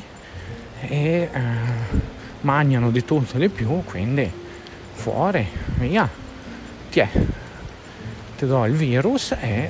[0.81, 4.31] e eh, mangiano di tutto e di più, quindi
[4.93, 6.09] fuori, via,
[6.89, 7.09] ti è
[8.39, 9.69] ti do il virus e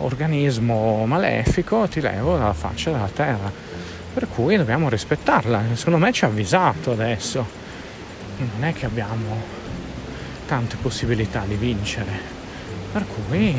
[0.00, 3.50] organismo malefico ti levo dalla faccia della terra.
[4.12, 5.62] Per cui dobbiamo rispettarla.
[5.72, 7.42] Secondo me ci ha avvisato adesso.
[8.36, 9.40] Non è che abbiamo
[10.46, 12.12] tante possibilità di vincere.
[12.92, 13.54] Per cui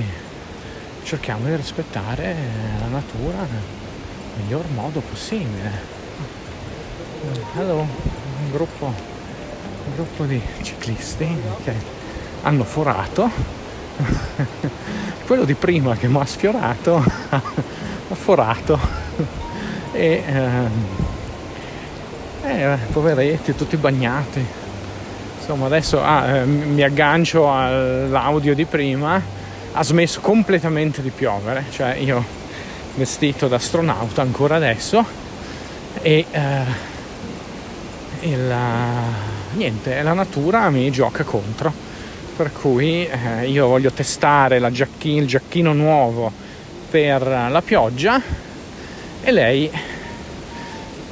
[1.01, 2.35] cerchiamo di rispettare
[2.79, 5.71] la natura nel miglior modo possibile.
[7.55, 7.87] Allora,
[8.53, 11.27] gruppo, un gruppo di ciclisti
[11.63, 11.73] che
[12.43, 13.29] hanno forato.
[15.25, 18.79] Quello di prima che mi ha sfiorato ha forato.
[19.91, 20.71] E ehm,
[22.43, 24.45] eh, poveretti tutti bagnati.
[25.39, 29.19] Insomma adesso ah, eh, mi aggancio all'audio di prima.
[29.75, 32.23] Ha smesso completamente di piovere cioè io
[32.93, 35.03] vestito da astronauta ancora adesso.
[36.03, 36.25] E
[38.24, 41.91] eh, il, uh, niente la natura mi gioca contro.
[42.36, 46.32] Per cui eh, io voglio testare giacchino, il giacchino nuovo
[46.89, 48.19] per la pioggia
[49.21, 49.69] e lei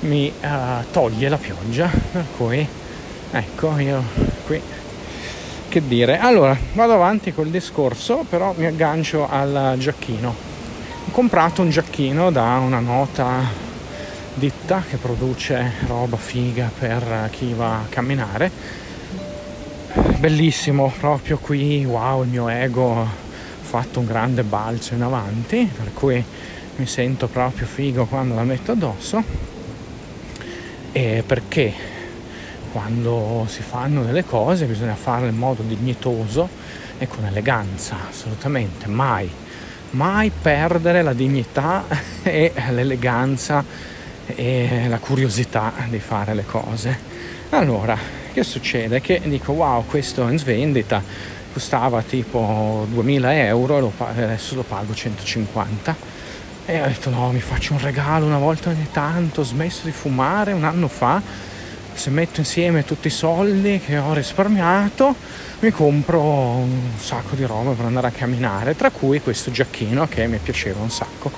[0.02, 1.90] mi uh, toglie la pioggia.
[2.12, 2.68] Per cui
[3.32, 4.04] ecco io
[4.46, 4.62] qui
[5.70, 6.18] che dire.
[6.18, 10.36] Allora vado avanti col discorso però mi aggancio al giacchino.
[11.08, 13.70] Ho comprato un giacchino da una nota
[14.42, 18.50] ditta che produce roba figa per chi va a camminare.
[20.18, 23.08] Bellissimo proprio qui wow il mio ego ha
[23.62, 26.26] fatto un grande balzo in avanti per cui
[26.78, 29.24] mi sento proprio figo quando la metto addosso.
[30.92, 31.72] E perché?
[32.72, 36.50] Quando si fanno delle cose bisogna farle in modo dignitoso
[36.98, 39.30] e con eleganza, assolutamente, mai,
[39.92, 41.86] mai perdere la dignità
[42.24, 43.91] e l'eleganza
[44.26, 46.98] e la curiosità di fare le cose.
[47.50, 47.98] Allora,
[48.34, 49.02] che succede?
[49.02, 51.04] Che dico wow, questo è in svendita,
[51.52, 56.20] costava tipo 2000 euro, adesso lo pago 150
[56.66, 59.92] e ho detto no, mi faccio un regalo una volta ogni tanto, ho smesso di
[59.92, 61.22] fumare un anno fa,
[61.94, 65.16] se metto insieme tutti i soldi che ho risparmiato,
[65.60, 70.28] mi compro un sacco di roba per andare a camminare, tra cui questo giacchino che
[70.28, 71.32] mi piaceva un sacco.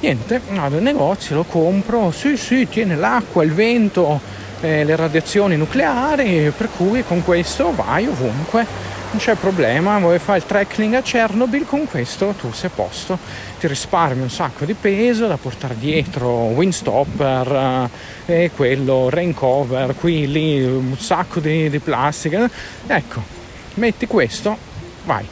[0.00, 4.18] Niente, vado al negozio, lo compro, sì sì, tiene l'acqua, il vento,
[4.62, 8.66] eh, le radiazioni nucleari, per cui con questo vai ovunque
[9.10, 13.18] non c'è problema, vuoi fare il trekking a Chernobyl, con questo tu sei a posto,
[13.58, 17.90] ti risparmi un sacco di peso da portare dietro, windstopper
[18.24, 22.48] eh, quello, rain cover, qui, lì, un sacco di, di plastica,
[22.86, 23.20] ecco,
[23.74, 24.56] metti questo,
[25.04, 25.26] vai,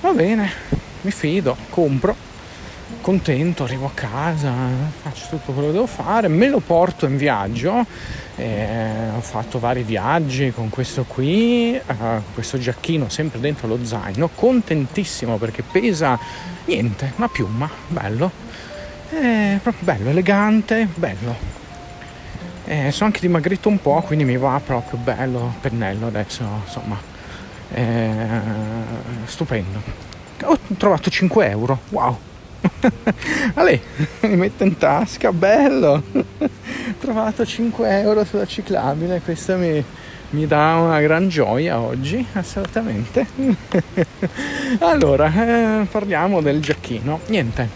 [0.00, 0.50] va bene,
[1.02, 2.27] mi fido, compro,
[3.00, 4.52] contento, arrivo a casa,
[5.02, 7.86] faccio tutto quello che devo fare, me lo porto in viaggio
[8.38, 11.82] eh, ho fatto vari viaggi con questo qui, eh,
[12.32, 16.18] questo giacchino sempre dentro lo zaino, contentissimo perché pesa
[16.66, 18.30] niente, una piuma, bello,
[19.10, 21.56] eh, proprio bello, elegante, bello.
[22.64, 26.96] Eh, sono anche dimagrito un po', quindi mi va proprio bello, pennello adesso, insomma,
[27.72, 28.40] eh,
[29.24, 29.82] stupendo.
[30.44, 32.27] Ho trovato 5 euro, wow!
[33.54, 33.80] Ale,
[34.22, 36.02] mi metto in tasca, bello!
[37.00, 39.82] Trovato 5 euro sulla ciclabile, questa mi,
[40.30, 43.26] mi dà una gran gioia oggi, assolutamente.
[44.80, 47.20] allora, eh, parliamo del giacchino.
[47.26, 47.68] Niente,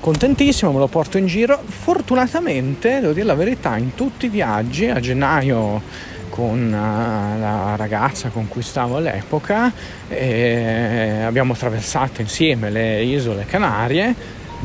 [0.00, 1.60] contentissimo, me lo porto in giro.
[1.64, 8.28] Fortunatamente, devo dire la verità, in tutti i viaggi a gennaio con eh, la ragazza
[8.28, 9.72] con cui stavo all'epoca
[10.06, 14.14] abbiamo attraversato insieme le isole Canarie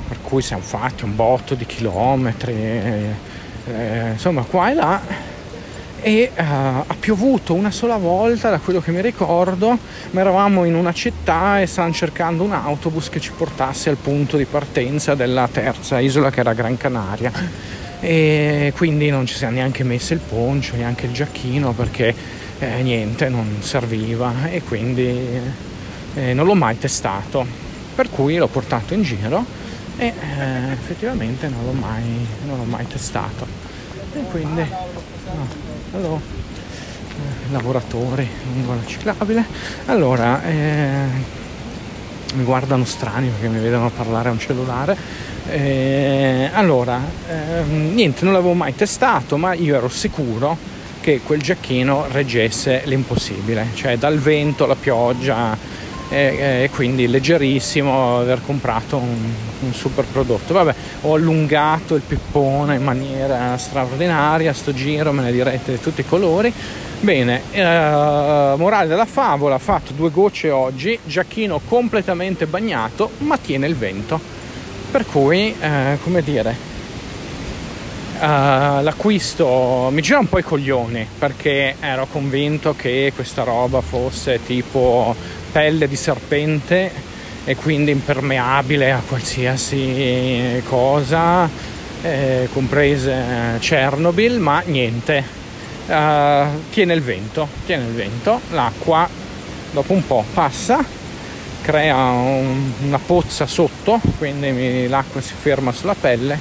[0.07, 5.29] per cui siamo fatti un botto di chilometri eh, insomma qua e là
[6.03, 9.77] e uh, ha piovuto una sola volta da quello che mi ricordo
[10.09, 14.35] ma eravamo in una città e stavano cercando un autobus che ci portasse al punto
[14.35, 17.31] di partenza della terza isola che era Gran Canaria
[18.01, 22.13] e quindi non ci siamo neanche messi il poncio, neanche il giacchino perché
[22.57, 25.29] eh, niente, non serviva e quindi
[26.15, 27.45] eh, non l'ho mai testato.
[27.93, 29.45] Per cui l'ho portato in giro
[29.97, 33.45] e eh, effettivamente non l'ho, mai, non l'ho mai testato.
[34.13, 35.47] E quindi, no,
[35.93, 39.45] allora, eh, lavoratori lungo la ciclabile.
[39.85, 41.39] Allora, eh,
[42.33, 44.97] mi guardano strani perché mi vedono parlare a un cellulare
[45.49, 50.57] eh, allora, ehm, niente, non l'avevo mai testato, ma io ero sicuro
[51.01, 55.57] che quel giacchino reggesse l'impossibile, cioè dal vento, la pioggia
[56.09, 59.31] e, e quindi leggerissimo aver comprato un,
[59.61, 60.53] un, super prodotto.
[60.53, 66.01] Vabbè, ho allungato il pippone in maniera straordinaria, sto giro me ne direte di tutti
[66.01, 66.53] i colori.
[66.99, 73.65] Bene, eh, morale della favola, ha fatto due gocce oggi, giacchino completamente bagnato, ma tiene
[73.65, 74.40] il vento
[74.91, 76.53] per cui, eh, come dire,
[78.19, 84.43] uh, l'acquisto mi gira un po' i coglioni perché ero convinto che questa roba fosse
[84.45, 85.15] tipo
[85.49, 86.91] pelle di serpente
[87.45, 91.49] e quindi impermeabile a qualsiasi cosa,
[92.03, 95.23] eh, comprese Chernobyl, ma niente,
[95.87, 99.07] uh, tiene il vento, tiene il vento, l'acqua
[99.71, 100.99] dopo un po' passa
[101.61, 106.39] crea un, una pozza sotto, quindi mi, l'acqua si ferma sulla pelle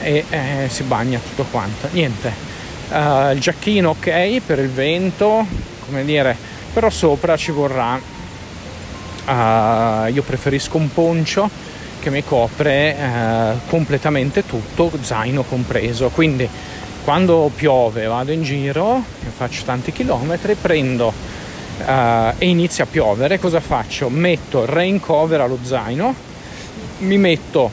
[0.00, 1.88] e eh, si bagna tutto quanto.
[1.90, 2.50] Niente,
[2.92, 5.46] Uh, il giacchino ok per il vento,
[5.86, 6.36] come dire,
[6.74, 11.48] però sopra ci vorrà, uh, io preferisco un poncio
[12.00, 16.46] che mi copre uh, completamente tutto, zaino compreso, quindi
[17.02, 19.02] quando piove vado in giro,
[19.34, 21.14] faccio tanti chilometri, prendo
[21.78, 24.08] uh, e inizia a piovere, cosa faccio?
[24.08, 26.14] Metto rain cover allo zaino,
[26.98, 27.70] mi metto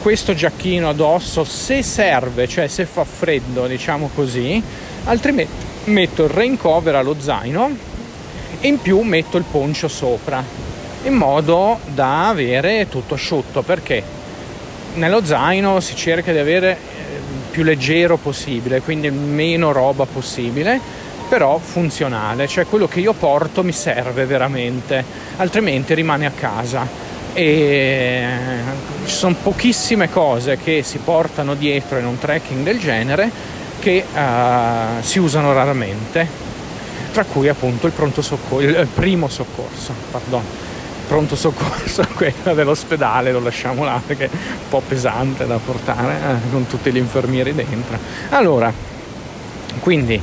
[0.00, 4.62] questo giacchino addosso se serve, cioè se fa freddo, diciamo così,
[5.04, 5.52] altrimenti
[5.84, 7.76] metto il rain cover allo zaino
[8.60, 10.42] e in più metto il poncio sopra
[11.04, 14.20] in modo da avere tutto asciutto perché
[14.94, 16.76] nello zaino si cerca di avere
[17.50, 20.80] più leggero possibile, quindi meno roba possibile,
[21.32, 25.02] però funzionale, cioè quello che io porto mi serve veramente,
[25.38, 26.86] altrimenti rimane a casa.
[27.32, 28.26] E
[29.06, 33.30] ci sono pochissime cose che si portano dietro in un trekking del genere
[33.80, 36.28] che uh, si usano raramente,
[37.12, 40.42] tra cui appunto il, soccorso, il primo soccorso, pardon
[41.08, 46.50] pronto soccorso, quella dell'ospedale lo lasciamo là perché è un po' pesante da portare eh,
[46.50, 47.98] con tutti gli infermieri dentro.
[48.28, 48.70] Allora,
[49.80, 50.20] quindi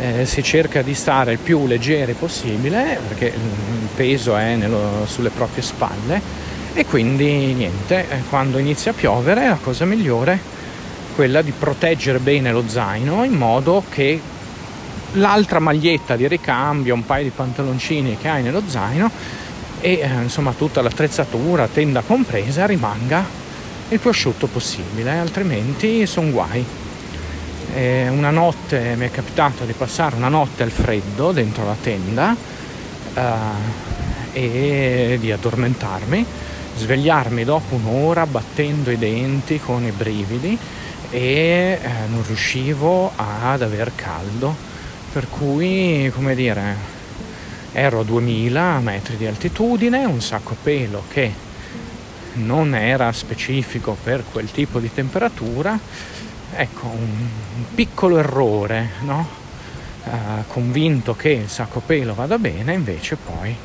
[0.00, 5.30] eh, si cerca di stare il più leggeri possibile perché il peso è nello, sulle
[5.30, 6.20] proprie spalle
[6.74, 10.38] e quindi niente, eh, quando inizia a piovere la cosa migliore è
[11.14, 14.20] quella di proteggere bene lo zaino in modo che
[15.12, 19.10] l'altra maglietta di ricambio, un paio di pantaloncini che hai nello zaino
[19.80, 23.24] e eh, insomma tutta l'attrezzatura, tenda compresa, rimanga
[23.88, 26.64] il più asciutto possibile, altrimenti sono guai.
[27.72, 32.36] E una notte mi è capitato di passare una notte al freddo dentro la tenda
[33.14, 36.26] eh, e di addormentarmi,
[36.76, 40.58] svegliarmi dopo un'ora battendo i denti con i brividi
[41.10, 44.72] e eh, non riuscivo ad aver caldo.
[45.12, 46.76] Per cui, come dire,
[47.72, 51.32] ero a 2000 metri di altitudine, un sacco pelo che
[52.34, 55.78] non era specifico per quel tipo di temperatura,
[56.56, 59.42] ecco, un, piccolo errore, no?
[60.04, 63.56] Uh, convinto che il sacco pelo vada bene, invece poi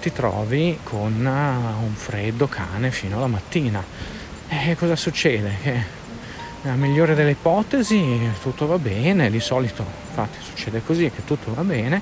[0.00, 3.82] ti trovi con uh, un freddo cane fino alla mattina.
[4.48, 5.56] E cosa succede?
[5.62, 5.84] Che
[6.62, 11.62] nella migliore delle ipotesi tutto va bene, di solito infatti succede così che tutto va
[11.62, 12.00] bene,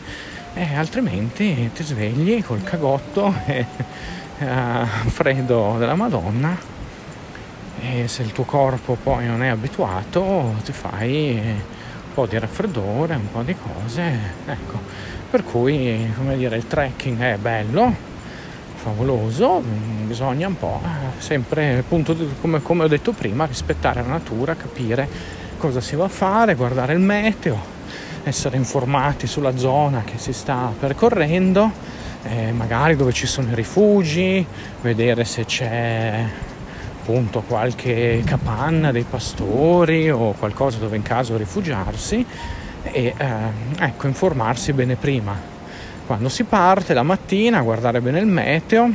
[0.54, 3.66] e altrimenti ti svegli col cagotto e
[4.38, 6.79] uh, freddo della Madonna
[7.80, 13.14] e se il tuo corpo poi non è abituato ti fai un po' di raffreddore,
[13.14, 14.78] un po' di cose, ecco.
[15.30, 17.94] Per cui, come dire, il trekking è bello,
[18.74, 19.62] favoloso,
[20.06, 25.08] bisogna un po' eh, sempre, appunto, come, come ho detto prima, rispettare la natura, capire
[25.58, 27.58] cosa si va a fare, guardare il meteo,
[28.24, 31.70] essere informati sulla zona che si sta percorrendo,
[32.24, 34.44] eh, magari dove ci sono i rifugi,
[34.80, 36.24] vedere se c'è
[37.00, 42.24] appunto qualche capanna dei pastori o qualcosa dove in caso rifugiarsi
[42.82, 43.34] e eh,
[43.78, 45.50] ecco informarsi bene prima
[46.10, 48.90] quando si parte la mattina, guardare bene il meteo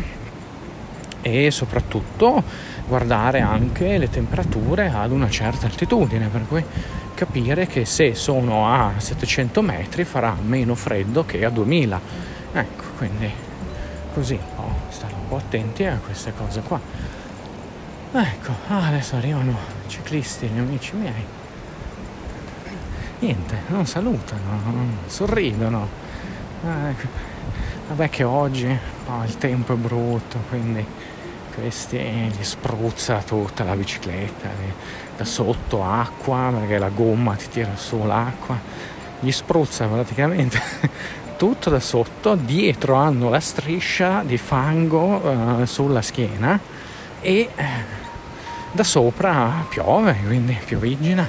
[1.22, 2.44] e soprattutto
[2.86, 6.62] guardare anche le temperature ad una certa altitudine, per cui
[7.14, 12.02] capire che se sono a 700 metri farà meno freddo che a 2000.
[12.52, 13.32] Ecco, quindi
[14.14, 16.82] così oh, stare un po' attenti a queste cose qua.
[18.18, 21.26] Ecco, ah, adesso arrivano i ciclisti, gli amici miei.
[23.20, 25.88] Niente, non salutano, non sorridono
[26.64, 26.96] eh,
[27.90, 28.68] vabbè che oggi
[29.08, 30.86] oh, il tempo è brutto, quindi
[31.54, 34.48] questi gli spruzza tutta la bicicletta,
[35.18, 38.58] da sotto acqua, perché la gomma ti tira su l'acqua,
[39.20, 40.62] gli spruzza praticamente
[41.36, 46.58] tutto da sotto, dietro hanno la striscia di fango eh, sulla schiena
[47.22, 48.04] e eh,
[48.76, 51.28] da sopra piove, quindi piovigina,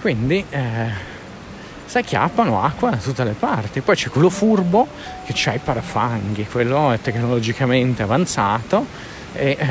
[0.00, 0.90] quindi eh,
[1.84, 3.80] si acchiappano acqua da tutte le parti.
[3.80, 4.86] Poi c'è quello furbo
[5.26, 8.86] che c'ha i parafanghi, quello è tecnologicamente avanzato
[9.32, 9.66] e eh,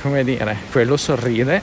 [0.00, 1.60] come dire, quello sorride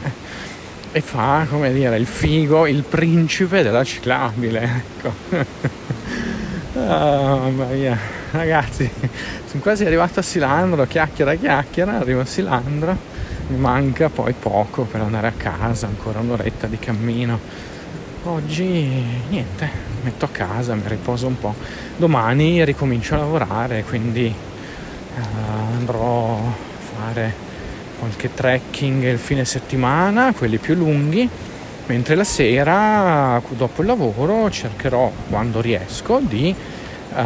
[0.91, 4.83] e fa come dire il figo, il principe della ciclabile.
[4.97, 5.13] Ecco.
[6.75, 7.97] oh, mamma mia,
[8.31, 8.89] ragazzi,
[9.45, 13.10] sono quasi arrivato a Silandro, chiacchiera chiacchiera, arrivo a Silandro,
[13.51, 17.69] mi manca poi poco per andare a casa, ancora un'oretta di cammino
[18.23, 18.63] Oggi
[19.29, 19.67] niente,
[20.03, 21.55] metto a casa, mi riposo un po'.
[21.97, 25.19] Domani ricomincio a lavorare, quindi uh,
[25.75, 27.33] andrò a fare
[27.97, 31.27] qualche trekking il fine settimana, quelli più lunghi,
[31.87, 36.53] mentre la sera, dopo il lavoro, cercherò quando riesco di
[37.15, 37.23] uh,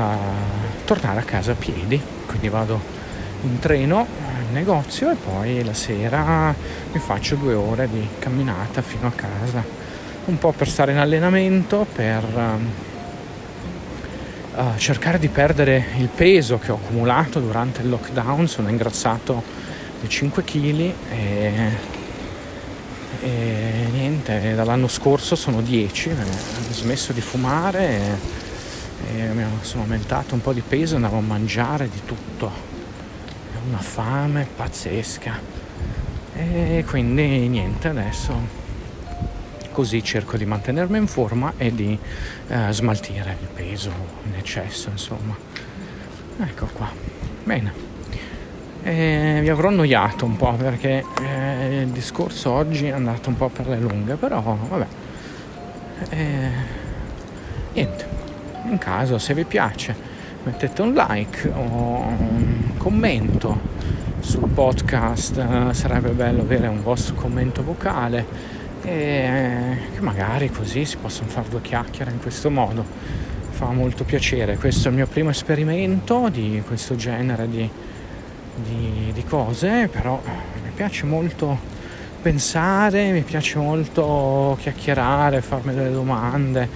[0.86, 2.02] tornare a casa a piedi.
[2.26, 2.80] Quindi vado
[3.44, 4.08] in treno
[4.48, 6.54] in negozio e poi la sera
[6.92, 9.64] mi faccio due ore di camminata fino a casa,
[10.26, 12.24] un po' per stare in allenamento, per
[14.56, 18.48] uh, cercare di perdere il peso che ho accumulato durante il lockdown.
[18.48, 19.44] Sono ingrassato
[20.00, 22.04] di 5 kg e
[23.22, 28.20] e niente, dall'anno scorso sono 10, ho smesso di fumare
[29.08, 32.52] e, e sono aumentato un po' di peso, andavo a mangiare di tutto,
[33.68, 35.40] una fame pazzesca
[36.34, 38.64] e quindi niente, adesso
[39.72, 41.98] così cerco di mantenermi in forma e di
[42.48, 43.92] eh, smaltire il peso
[44.26, 45.36] in eccesso, insomma.
[46.40, 46.90] Ecco qua,
[47.44, 47.94] bene.
[48.84, 53.50] E vi avrò annoiato un po' perché eh, il discorso oggi è andato un po'
[53.50, 54.88] per le lunghe, però vabbè.
[56.10, 56.50] E,
[57.74, 58.08] niente,
[58.70, 60.15] in caso se vi piace
[60.46, 63.60] mettete un like o un commento
[64.22, 68.26] sul podcast, sarebbe bello avere un vostro commento vocale
[68.84, 72.86] e che magari così si possono fare due chiacchiere in questo modo.
[73.50, 77.70] Fa molto piacere, questo è il mio primo esperimento di questo genere di
[78.56, 81.74] di, di cose, però mi piace molto
[82.22, 86.68] pensare, mi piace molto chiacchierare, farmi delle domande,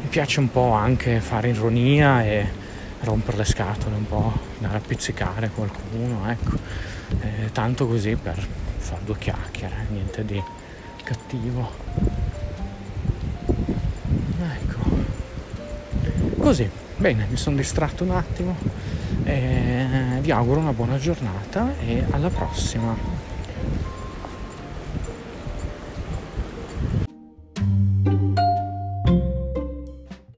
[0.00, 2.64] mi piace un po' anche fare ironia e
[3.00, 6.56] rompere le scatole, un po' andare a pizzicare qualcuno, ecco,
[7.20, 8.46] eh, tanto così per
[8.78, 10.42] fare due chiacchiere, niente di
[11.02, 11.70] cattivo.
[14.38, 14.78] Ecco,
[16.38, 18.56] così, bene, mi sono distratto un attimo.
[19.24, 19.86] E
[20.20, 23.15] vi auguro una buona giornata e alla prossima.